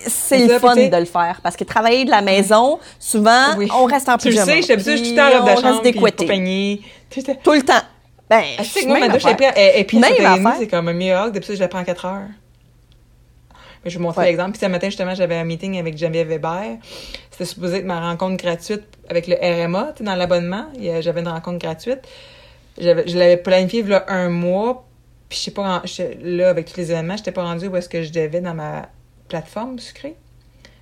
[0.07, 1.39] c'est le fun de le faire.
[1.43, 3.67] Parce que travailler de la maison, souvent, Oui.
[3.73, 4.51] on reste en Tu le pyjama.
[4.51, 5.81] sais, j'étais habituée, je suis tout le temps en robe de chambre,
[7.43, 7.73] Tout le temps.
[8.29, 10.55] Ben, Ah, tu sais je que moi, ma douche est et, puis Même 7h30, affaire.
[10.60, 11.31] c'est comme un miracle.
[11.34, 12.27] Depuis ça, je la prends à 4 heures.
[13.84, 14.27] Mais je vais vous montrer Ouais.
[14.27, 14.51] l'exemple.
[14.51, 16.77] Puis ce matin, justement, j'avais un meeting avec Geneviève Weber.
[17.31, 20.65] C'était supposé être ma rencontre gratuite avec le RMA, dans l'abonnement.
[21.01, 21.99] J'avais une rencontre gratuite.
[22.79, 24.86] Je l'avais planifié il y a un mois.
[25.27, 25.81] Puis je sais pas,
[26.23, 28.88] là, avec tous les événements, j'étais pas rendue où est-ce que je devais dans ma
[29.32, 30.15] plateforme sucrée.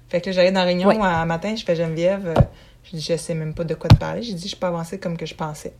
[0.09, 0.97] Fait que là, j'arrive dans la réunion Ouais.
[0.99, 2.41] un matin, je fais Geneviève, euh,
[2.83, 4.23] je dis, je sais même pas de quoi te parler.
[4.23, 5.73] J'ai dit, je suis pas avancée comme que je pensais.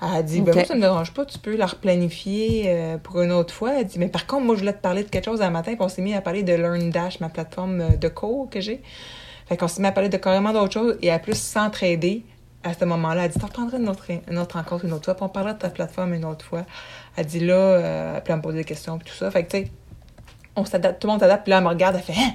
[0.00, 3.20] Elle a dit, ben moi, ça me dérange pas, tu peux la replanifier euh, pour
[3.20, 3.78] une autre fois.
[3.78, 5.72] Elle dit, mais par contre, moi, je voulais te parler de quelque chose un matin,
[5.74, 8.82] puis on s'est mis à parler de LearnDash, ma plateforme euh, de cours que j'ai.
[9.46, 12.24] Fait qu'on s'est mis à parler de carrément d'autres choses et à plus s'entraider
[12.64, 13.26] à ce moment-là.
[13.26, 15.52] Elle dit, t'en reprendras une autre, une autre rencontre une autre fois, puis on parlera
[15.54, 16.64] de ta plateforme une autre fois.
[17.16, 19.30] Elle dit, là, euh, puis elle me pose des questions, puis tout ça.
[19.30, 19.70] Fait que, tu sais,
[20.56, 22.32] on s'adapte, tout le monde s'adapte, puis là, elle me regarde, elle fait, hein?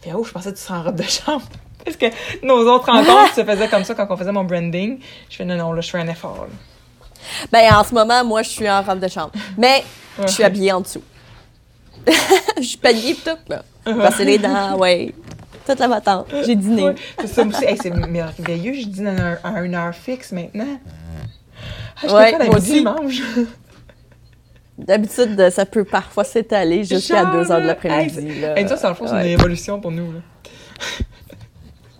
[0.00, 1.42] Fait, oh, je pensais que tu serais en robe de chambre.
[1.84, 2.06] Parce que
[2.44, 4.98] nos autres rencontres se faisaient comme ça quand on faisait mon branding.
[5.30, 6.46] Je fais, non, non, là, je fais un effort.
[6.48, 7.06] là.
[7.52, 9.32] Ben, en ce moment, moi, je suis en robe de chambre.
[9.58, 9.82] Mais
[10.20, 11.02] je suis habillée en dessous.
[12.58, 13.62] je suis panier tout, là.
[13.84, 15.14] Passer les dents, ouais.
[15.66, 16.26] Toute la matante.
[16.44, 16.84] J'ai dîné.
[16.84, 17.64] Ouais, c'est ça aussi.
[17.64, 20.78] Hey, c'est merveilleux, je dîne à, un- à une heure fixe maintenant.
[22.02, 22.82] Ah, je Ouais, moi la aussi.
[22.82, 23.22] mange.
[24.86, 28.42] D'habitude, ça peut parfois s'étaler jusqu'à Genre, 2 heures de l'après-midi.
[28.56, 30.12] Hey, ça, c'est dans le fond, c'est une révolution pour nous.
[30.12, 30.18] Là.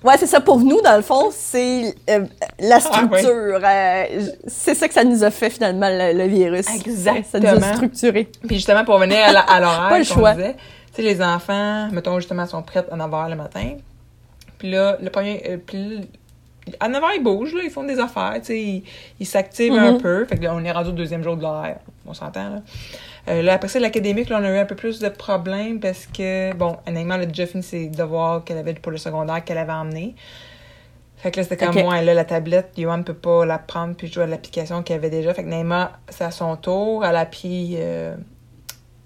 [0.02, 0.40] Ouais, c'est ça.
[0.40, 2.24] Pour nous, dans le fond, c'est euh,
[2.58, 3.18] la Ah, ouais.
[3.20, 3.60] structure.
[3.62, 4.04] euh,
[4.46, 6.64] c'est ça que ça nous a fait, finalement, le, le virus.
[6.64, 7.74] Ça nous a Exactement.
[7.74, 8.28] structuré.
[8.46, 10.32] Puis justement, pour revenir à l'horaire, Pas le choix.
[10.34, 10.54] disait,
[10.94, 13.74] tu sais, les enfants, mettons, justement, sont prêts à 9h le matin.
[14.58, 15.42] Puis là, le premier...
[15.50, 16.08] euh, puis
[16.78, 18.82] à 9h, ils bougent, là, ils font des affaires, tu sais,
[19.18, 20.00] ils s'activent un Mhm.
[20.00, 20.24] peu.
[20.24, 21.76] Fait que là, on est rendu au deuxième jour de l'horaire,
[22.10, 22.62] on s'entend, là.
[23.28, 26.06] Euh, là, après ça, l'académique, là, on a eu un peu plus de problèmes parce
[26.06, 29.58] que, bon, Anaïma, elle a déjà fini ses devoirs qu'elle avait pour le secondaire qu'elle
[29.58, 30.14] avait emmené.
[31.16, 31.82] Fait que là, c'était comme Ok.
[31.82, 35.10] moi, là, la tablette, Johan peut pas la prendre puis jouer à l'application qu'elle avait
[35.10, 35.34] déjà.
[35.34, 37.04] Fait que Naïma, c'est à son tour.
[37.04, 38.16] Elle a appris euh,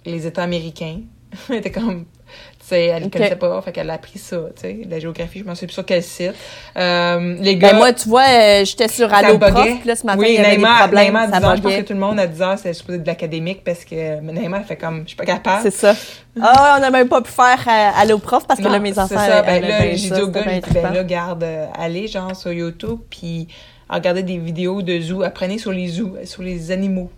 [0.05, 1.01] les États américains.
[1.49, 3.61] elle était comme, tu sais, elle ne connaissait pas.
[3.63, 4.79] Fait qu'elle a appris ça, tu sais.
[4.89, 6.35] La géographie, je m'en suis plus sur quel site.
[6.77, 7.73] Euh, les gars.
[7.73, 10.35] Ben, moi, tu vois, euh, j'étais sur Allo Prof, puis là, ce matin, oui, il
[10.35, 11.99] y avait Naïma, des problèmes, Naïma à 10 ça heures, je pense que tout le
[11.99, 15.09] monde à 10 heures, c'était supposé de l'académique parce que Naïma, elle fait comme, je
[15.09, 15.63] suis pas capable.
[15.63, 15.95] C'est ça.
[16.41, 18.99] Ah, on n'a même pas pu faire euh, Allo Prof parce que Non, là, mes
[18.99, 19.09] enfants.
[19.09, 19.43] C'est ça.
[19.43, 23.47] Ben là, j'ai dit au gars, ben là, garde, euh, allez, genre, sur YouTube, puis
[23.89, 25.23] regardez des vidéos de zoo.
[25.23, 27.11] Apprenez sur les zoos, sur les animaux.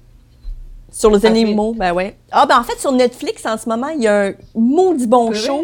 [0.96, 2.16] Sur les animaux, ben ouais.
[2.32, 5.30] Ah, ben en fait, sur Netflix, en ce moment, il y a un maudit bon
[5.30, 5.62] C'est show.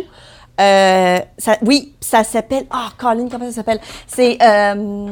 [0.61, 2.67] Euh, ça, oui, ça s'appelle.
[2.71, 3.81] Ah, Colin, comment ça s'appelle?
[4.07, 5.07] C'est euh,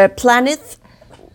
[0.00, 0.80] euh, Planet,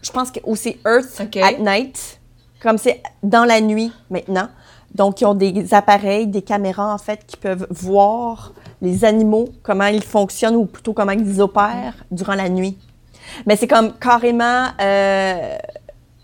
[0.02, 0.42] je pense que.
[0.56, 2.20] C'est Earth at Night.
[2.62, 4.50] Comme c'est dans la nuit maintenant.
[4.94, 9.86] Donc, ils ont des appareils, des caméras, en fait, qui peuvent voir les animaux, comment
[9.86, 12.78] ils fonctionnent ou plutôt comment ils opèrent durant la nuit.
[13.46, 14.68] Mais c'est comme carrément.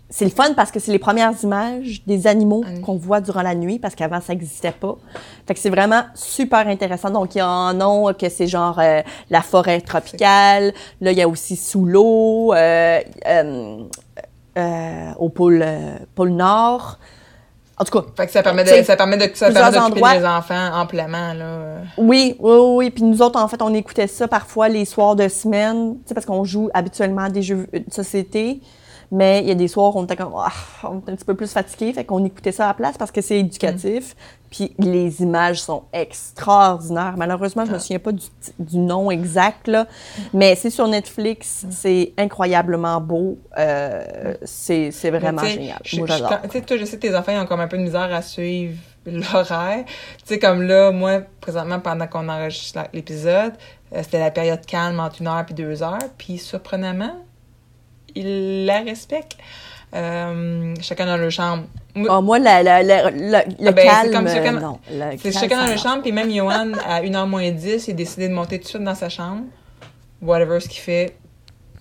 [0.08, 2.80] Euh, c'est le fun parce que c'est les premières images des animaux Ah oui.
[2.80, 4.96] qu'on voit durant la nuit parce qu'avant ça n'existait pas.
[5.46, 7.10] Fait que c'est vraiment super intéressant.
[7.10, 10.72] Donc il y en a que c'est genre euh, la forêt tropicale.
[11.00, 13.82] Là il y a aussi sous l'eau, euh, euh,
[14.56, 16.98] euh, au pôle euh, pôle nord.
[17.80, 20.26] En tout cas, Fait que ça permet de, ça permet de, ça permet d'occuper les
[20.26, 21.44] enfants amplement, là.
[21.44, 21.84] euh.
[21.96, 22.90] Oui, oui, oui, oui.
[22.90, 26.14] Puis nous autres, en fait, on écoutait ça parfois les soirs de semaine, tu sais,
[26.14, 28.60] parce qu'on joue habituellement à des jeux de société.
[29.10, 30.52] Mais il y a des soirs où on était comme, Ah,
[30.84, 33.10] on était un petit peu plus fatigué, fait qu'on écoutait ça à la place parce
[33.10, 34.14] que c'est éducatif.
[34.50, 37.14] Puis les images sont extraordinaires.
[37.16, 38.24] Malheureusement, je me souviens pas du,
[38.58, 39.86] du nom exact, là.
[40.32, 43.38] Mais c'est sur Netflix, c'est incroyablement beau.
[43.58, 45.78] Euh, c'est vraiment génial.
[45.84, 46.42] je- Moi, je- j'adore.
[46.42, 48.12] Tu sais, toi, je sais que tes enfants ils ont comme un peu de misère
[48.12, 49.84] à suivre l'horaire.
[49.86, 49.94] Tu
[50.26, 53.52] sais, comme là, moi, présentement, pendant qu'on enregistre l'épisode,
[53.94, 55.98] euh, c'était la période calme entre une heure puis deux heures.
[56.18, 57.12] Puis, surprenamment,
[58.18, 59.36] ils la respectent.
[59.94, 61.64] Euh, chacun dans leur chambre.
[61.94, 64.78] Moi, Ah, moi, la, la- la- la- le Ah ben, c'est calme, comme chacun- non.
[64.90, 67.92] le C'est calme, chacun dans leur chambre, puis même Johan, à 1h moins 10, il
[67.92, 69.44] a décidé de monter tout de suite dans sa chambre.
[70.20, 71.16] Whatever ce qu'il fait,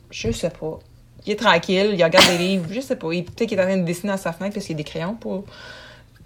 [0.10, 0.80] je sais pas.
[1.26, 3.12] Il est tranquille, il regarde des livres, je sais pas.
[3.12, 4.84] Il- Peut-être qu'il est en train de dessiner dans sa fenêtre parce qu'il y a
[4.84, 5.44] des crayons pour.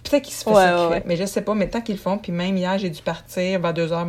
[0.04, 1.04] Peut-être qu'il se fait Ouais, ça qu'il fait, ouais.
[1.08, 1.56] mais je sais pas.
[1.56, 4.06] Mais tant qu'ils le font, puis même hier, j'ai dû partir vers 2h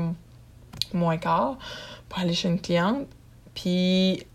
[0.92, 1.56] moins quart
[2.08, 3.06] pour aller chez une cliente.
[3.54, 4.26] Puis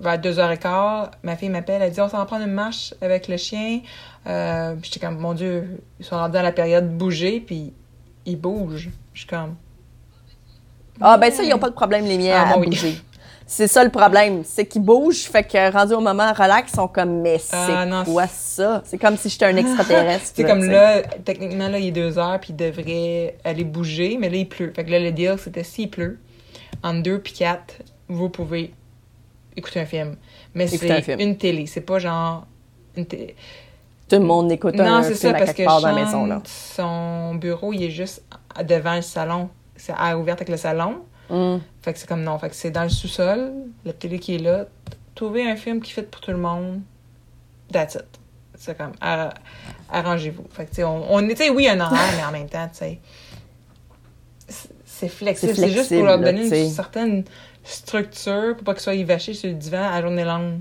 [0.00, 3.36] vers 2h15, ma fille m'appelle, elle dit On s'en va prendre une marche avec le
[3.36, 3.80] chien.
[4.26, 7.72] Euh, puis j'étais comme Mon Dieu, ils sont rendus dans la période bouger, puis
[8.26, 8.90] ils bougent.
[9.12, 9.54] Je suis comme
[11.00, 12.66] Ah, ben ça, ils n'ont pas de problème, les miens, Ah, à bon, oui.
[12.68, 12.98] bouger.
[13.46, 16.88] C'est ça le problème, c'est qu'ils bougent, fait que rendu au moment relax, ils sont
[16.88, 18.80] comme, mais c'est Ah, non, quoi ça?
[18.86, 20.30] C'est comme si j'étais un extraterrestre.
[20.34, 24.30] C'est comme là, techniquement, là, il est deux heures, puis il devrait aller bouger, mais
[24.30, 24.72] là, il pleut.
[24.74, 26.18] Fait que là, le deal, c'était s'il pleut,
[26.82, 27.74] entre deux puis quatre,
[28.08, 28.72] vous pouvez
[29.56, 30.16] écouter un film.
[30.54, 32.46] Mais un c'est une télé, c'est pas genre
[32.96, 33.34] une télé.
[34.08, 35.92] Tout le monde écoute Non, un c'est film ça, à parce quelque que part dans
[35.92, 36.42] la maison, là.
[36.44, 38.22] Son bureau, il est juste
[38.66, 39.48] devant le salon.
[39.76, 40.98] C'est à ouverte avec le salon.
[41.30, 41.60] Hum.
[41.80, 42.38] Fait que c'est comme non.
[42.38, 43.52] Fait que c'est dans le sous-sol,
[43.84, 44.66] la télé qui est là.
[45.14, 46.80] Trouver un film qui fait pour tout le monde.
[47.72, 48.04] That's it.
[48.56, 49.32] C'est comme, arra-
[49.90, 50.44] arrangez-vous.
[50.50, 52.78] Fait que, tu sais, on, on sais, oui, un horaire, mais en même temps, tu
[52.78, 53.00] sais,
[54.48, 55.54] c'est- flexible.
[55.54, 57.24] C'est juste pour leur donner une certaine
[57.64, 60.60] structure pour pas qu'ils soient évachés sur le divan à journée longue.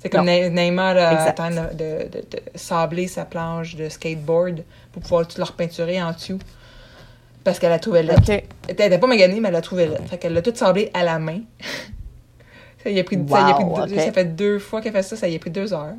[0.00, 0.26] C'est comme.
[0.26, 1.40] Ne- Neymar Exact.
[1.40, 4.62] en de, de, de- de sabler sa planche de skateboard
[4.92, 6.38] pour pouvoir tout leur peinturer en dessous.
[7.44, 8.14] Parce qu'elle a trouvé là.
[8.28, 9.98] Elle était pas maganée, mais elle l'a trouvé là.
[10.08, 11.40] Fait qu'elle l'a tout sablé à la main.
[12.82, 15.02] ça, y a pris, ça, y a pris deux- ça fait deux fois qu'elle fait
[15.02, 15.94] ça, ça y a pris deux heures,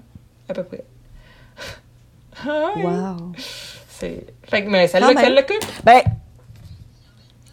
[0.47, 0.83] à peu près.
[2.45, 3.33] Wow.
[3.87, 4.23] Fait
[4.63, 5.65] que, mais ça l'occupe.
[5.83, 6.01] Ben,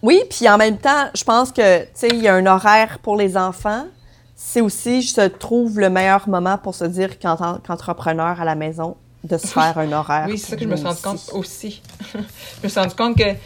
[0.02, 2.98] oui, puis en même temps, je pense que, tu sais, il y a un horaire
[3.00, 3.86] pour les enfants.
[4.34, 8.54] C'est aussi, je trouve, le meilleur moment pour se dire qu'en tant qu'entrepreneur à la
[8.54, 10.26] maison, de se faire un horaire.
[10.28, 11.82] Oui, c'est ça que je me suis rendu compte aussi.
[12.14, 12.18] je
[12.62, 13.38] me suis rendu compte que Tu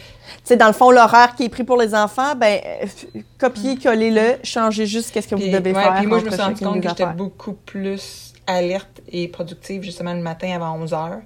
[0.43, 3.77] sais, dans le fond, l'horaire qui est pris pour les enfants, ben, euh, f- copiez,
[3.77, 5.95] collez-le, changez juste qu'est-ce que vous devez ouais, faire.
[5.95, 10.13] puis moi, je me suis rendu compte que j'étais beaucoup plus alerte et productive justement
[10.13, 11.21] le matin avant 11 heures.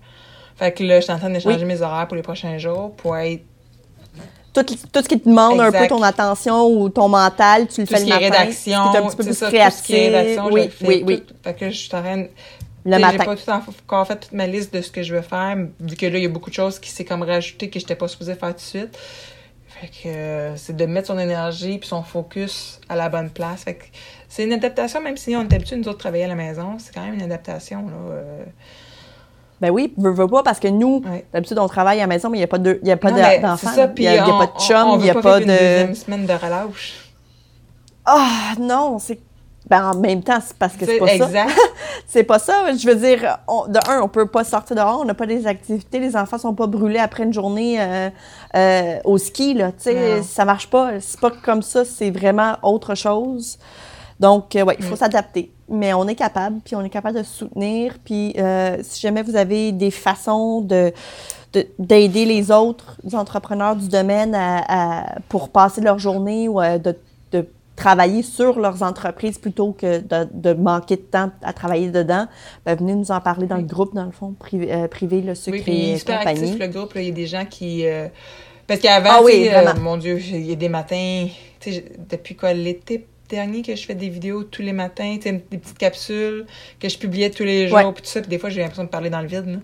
[0.56, 1.66] Fait que là, je suis en train de changer Oui.
[1.66, 3.44] mes horaires pour les prochains jours pour être
[4.56, 7.88] Tout, tout ce qui te demande un peu ton attention ou ton mental, tu le
[7.88, 9.78] tout fais ce le qui est rédaction, Tu es un petit peu plus ça, créatif.
[9.80, 11.06] tout ce qui est rédaction, je oui, fais oui, tout.
[11.08, 11.24] oui.
[11.44, 12.26] Fait que je suis en train
[12.86, 13.18] Le matin.
[13.20, 15.58] J'ai pas tout en- encore fait toute ma liste de ce que je veux faire,
[15.80, 17.96] vu que là, il y a beaucoup de choses qui s'est comme rajouté que j'étais
[17.96, 18.98] pas supposée faire tout de suite.
[19.68, 23.64] Fait que euh, c'est de mettre son énergie puis son focus à la bonne place.
[23.66, 23.84] Fait que
[24.30, 26.78] c'est une adaptation, même si on est habitué, nous autres, de travailler à la maison,
[26.80, 27.94] c'est quand même une adaptation, là.
[28.12, 28.44] euh.
[29.66, 31.02] Ben oui, veux, veux pas, parce que nous,
[31.34, 33.70] d'habitude, on travaille à la maison, mais il n'y a pas de- pas de- d'enfants.
[33.74, 35.46] ça, puis Il n'y a, pas de chum, on il n'y a veut pas une
[35.48, 35.52] de.
[35.52, 36.94] deuxième semaine de relâche.
[38.06, 39.20] Ah, non, c'est.
[39.68, 41.14] Ben, en même temps, c'est parce que c'est pas ça.
[41.16, 41.58] exact.
[42.08, 42.72] C'est pas ça.
[42.78, 45.48] Je veux dire, on- de un, on peut pas sortir dehors, on n'a pas des
[45.48, 48.10] activités, les enfants sont pas brûlés après une journée euh,
[48.56, 49.72] euh, au ski, là.
[49.72, 51.00] Tu sais, ça marche pas.
[51.00, 53.58] C'est pas comme ça, c'est vraiment autre chose.
[54.20, 54.98] Donc, euh, ouais, il faut Mm.
[54.98, 55.52] s'adapter.
[55.70, 57.96] Mais on est capable, puis on est capable de se soutenir.
[58.04, 60.94] Puis, euh, si jamais vous avez des façons de
[61.54, 66.78] de- d'aider les autres entrepreneurs du domaine à- à- pour passer leur journée ou euh,
[66.78, 66.94] de,
[67.32, 67.48] de
[67.78, 72.26] travailler sur leurs entreprises plutôt que de, de manquer de temps à travailler dedans,
[72.66, 75.34] ben, venez nous en parler dans le groupe, dans le fond, privé, euh, privé le
[75.34, 76.42] sucre Oui, il super compagnie.
[76.44, 76.92] actif, le groupe.
[76.98, 77.88] Il y a des gens qui...
[77.88, 78.08] euh,
[78.68, 81.28] Parce qu'avant, Ah oui, euh, mon Dieu, il y a des matins...
[82.10, 86.46] Depuis quoi, l'été dernier que je fais des vidéos tous les matins, des petites capsules
[86.80, 88.90] que je publiais tous les jours, puis tout ça, puis des fois, j'ai l'impression de
[88.90, 89.60] parler dans le vide.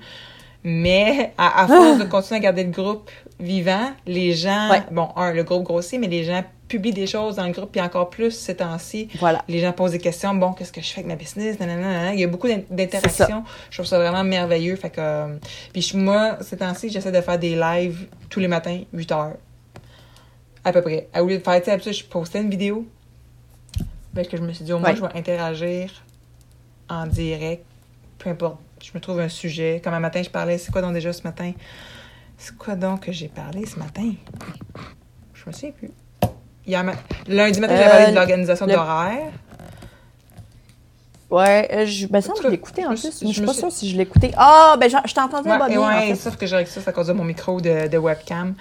[0.64, 2.04] Mais à, à force Ah!
[2.04, 4.70] de continuer à garder le groupe vivant, les gens...
[4.70, 4.84] Ouais.
[4.92, 7.82] Bon, un, le groupe grossit, mais les gens publient des choses dans le groupe, puis
[7.82, 9.10] encore plus ces temps-ci.
[9.20, 9.44] Voilà.
[9.48, 10.36] Les gens posent des questions.
[10.36, 11.60] Bon, qu'est-ce que je fais avec ma business?
[11.60, 12.14] Nanana.
[12.14, 13.44] Il y a beaucoup d'in- d'interactions.
[13.72, 14.76] Je trouve ça vraiment merveilleux.
[14.76, 15.36] Fait que, euh,
[15.74, 19.34] puis moi, ces temps-ci, j'essaie de faire des lives tous les matins, 8 heures.
[20.64, 21.10] À peu près.
[21.20, 22.86] Au lieu de faire, tu sais, je postais une vidéo.
[24.14, 24.96] Fait que je me suis dit, au moins, Ouais.
[24.96, 25.92] je vais interagir
[26.90, 27.64] en direct.
[28.18, 28.58] Peu importe.
[28.84, 29.82] Je me trouve un sujet.
[29.84, 31.52] Comme un matin, je parlais, c'est quoi donc déjà ce matin?
[32.38, 34.12] C'est quoi donc que j'ai parlé ce matin?
[35.34, 35.92] Je me souviens plus.
[36.66, 36.94] Hier, ma-
[37.28, 39.32] Lundi matin, j'ai Euh, parlé de l'organisation le- d'horaire.
[41.30, 43.20] Ouais, euh, je me En que je je en plus.
[43.22, 44.32] Je je suis pas sûre si je écouté.
[44.36, 46.16] Ah, ben je, t'entendais Ouais, bien, en ouais, fait.
[46.16, 48.54] sauf que j'ai ça, c'est à cause de mon micro de, de webcam.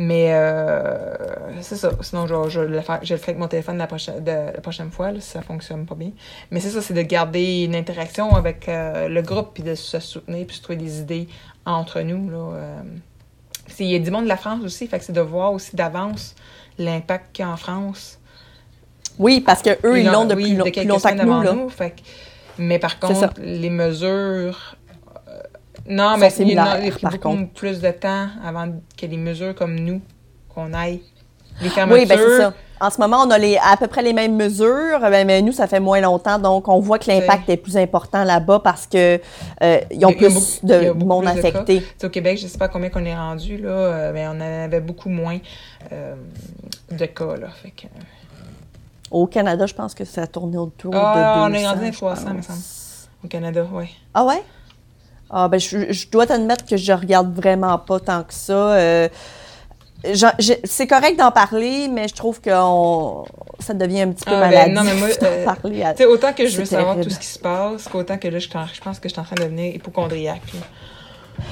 [0.00, 1.16] Mais euh,
[1.60, 1.90] c'est ça.
[2.02, 4.60] Sinon, je, je, le faire, je le ferai avec mon téléphone la prochaine, de- la
[4.60, 6.12] prochaine fois, là, si ça fonctionne pas bien.
[6.52, 9.98] Mais c'est ça, c'est de garder une interaction avec euh, le groupe, puis de se
[9.98, 11.28] soutenir, puis de trouver des idées
[11.66, 12.30] entre nous.
[12.30, 12.80] Là, euh.
[13.66, 15.52] C'est- Il y a du monde de la France aussi, fait que c'est de voir
[15.52, 16.34] aussi d'avance
[16.78, 18.18] l'impact qu'il y a en France.
[19.18, 21.42] Oui, parce que eux, ils l'ont oui, depuis de long- plus quelques longtemps que nous,
[21.42, 21.52] là.
[21.54, 22.00] nous, fait que-
[22.58, 24.76] mais par contre, les mesures.
[25.88, 27.52] Non, Sont mais similaires, il par contre.
[27.52, 30.00] plus de temps avant que les mesures comme nous,
[30.54, 31.00] qu'on aille.
[31.60, 32.00] Les fermetures.
[32.02, 32.54] Oui, ben c'est ça.
[32.80, 35.50] En ce moment, on a les, à peu près les mêmes mesures, ben, mais nous,
[35.50, 39.18] ça fait moins longtemps, donc on voit que l'impact est plus important là-bas parce que
[39.64, 41.82] euh, ils ont Il y a plus beaucoup- de monde plus affecté.
[42.04, 45.08] Au Québec, je sais pas combien qu'on est rendu, là, euh, mais on avait beaucoup
[45.08, 45.38] moins
[45.90, 46.14] euh,
[46.92, 47.48] de cas, là.
[47.60, 47.86] Fait que,
[49.10, 51.50] Au Canada, je pense que ça a tourné autour Ah, de 200.
[51.50, 52.58] on est rendu à je 300, me semble.
[53.24, 53.86] au Canada, oui.
[54.14, 54.42] Ah ouais?
[55.30, 58.52] Ah ben je, je dois t'admettre que je regarde vraiment pas tant que ça.
[58.72, 59.08] Euh,
[60.64, 63.24] c'est correct d'en parler, mais je trouve que on-
[63.58, 65.82] ça devient un petit peu Ah, ben, non, mais moi, euh, parler.
[65.82, 68.46] à- autant que je veux savoir tout ce qui se passe, qu'autant que là, je,
[68.48, 70.40] je pense que je suis en train de devenir hypochondriaque.
[70.54, 71.44] là.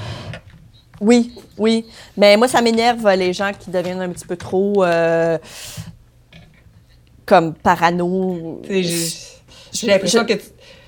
[0.99, 1.85] Oui, oui.
[2.15, 5.37] Mais moi, ça m'énerve euh, les gens qui deviennent un petit peu trop euh,
[7.25, 8.61] comme parano.
[8.69, 10.33] J'ai l'impression que.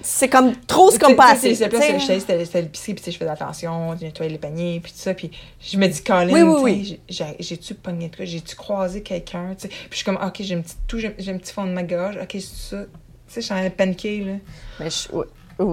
[0.02, 1.56] C'est comme trop, c'est comme pas Tu sais, assez.
[1.56, 4.94] C'est plus, je sais, c'était l'épicerie, puis je fais attention, je nettoie les paniers, puis
[4.94, 5.30] tout ça, puis
[5.62, 6.86] je me dis, Colin, Oui, oui, oui.
[6.86, 10.18] j'ai- j'ai- j'ai-tu pogné de quoi, j'ai-tu croisé quelqu'un, tu sais, puis je suis comme,
[10.26, 12.78] ok, j'ai un petit tout, j'ai un petit fond de ma gorge, ok, c'est ça,
[12.84, 12.90] tu
[13.28, 14.34] sais, je suis en train de paniquer, là.
[14.80, 15.26] Mais je, ouais.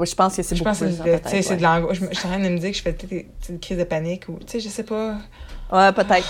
[0.04, 1.98] Je pense que c'est Je beaucoup pense que plus, tu peut-être, sais, c'est de l'angoisse,
[1.98, 3.84] je je suis en train de me dire que je fais peut-être petites crises de
[3.84, 5.18] panique, ou, tu sais, je sais pas.
[5.70, 6.26] Ouais, peut-être.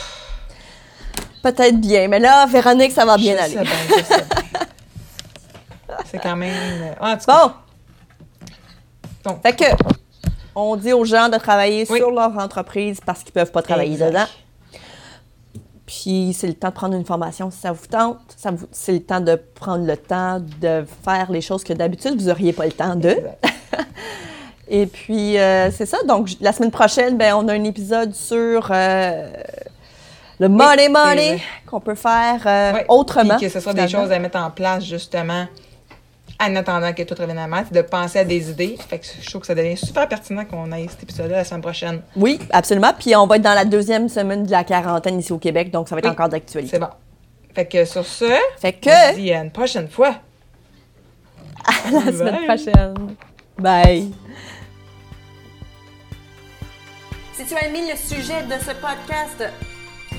[1.42, 2.08] Peut-être bien.
[2.08, 3.68] Mais là, Véronique, ça va bien Je aller.
[3.96, 4.14] je.
[6.10, 6.52] C'est quand même.
[6.82, 7.52] euh, En tout cas, Bon,
[9.26, 9.64] donc, fait que
[10.54, 11.98] on dit aux gens de travailler Oui.
[11.98, 14.08] sur leur entreprise parce qu'ils peuvent pas travailler exact.
[14.08, 14.24] dedans.
[15.86, 18.18] Puis c'est le temps de prendre une formation si ça vous tente.
[18.36, 22.18] Ça vous- c'est le temps de prendre le temps de faire les choses que d'habitude
[22.20, 23.16] vous n'auriez pas le temps de.
[24.68, 25.98] Et puis euh, c'est ça.
[26.08, 29.30] Donc la semaine prochaine, ben, on a un épisode sur euh,
[30.40, 33.36] le money money qu'on peut faire euh, autrement.
[33.36, 35.46] Puis que ce soit des choses à mettre en place, justement,
[36.40, 38.76] en attendant que tout revienne à maths, de penser à des idées.
[38.88, 41.62] Fait que je trouve que ça devient super pertinent qu'on aille cet épisode-là la semaine
[41.62, 42.02] prochaine.
[42.14, 42.92] Oui, absolument.
[42.98, 45.88] Puis on va être dans la deuxième semaine de la quarantaine ici au Québec, donc
[45.88, 46.10] ça va être Oui.
[46.12, 46.72] encore d'actualité.
[46.72, 46.88] C'est bon.
[47.54, 50.16] Fait que sur ce, Fait que, on se dit à une prochaine fois.
[51.66, 52.94] à la semaine prochaine.
[53.58, 54.12] Bye.
[57.34, 59.52] Si tu as aimé le sujet de ce podcast,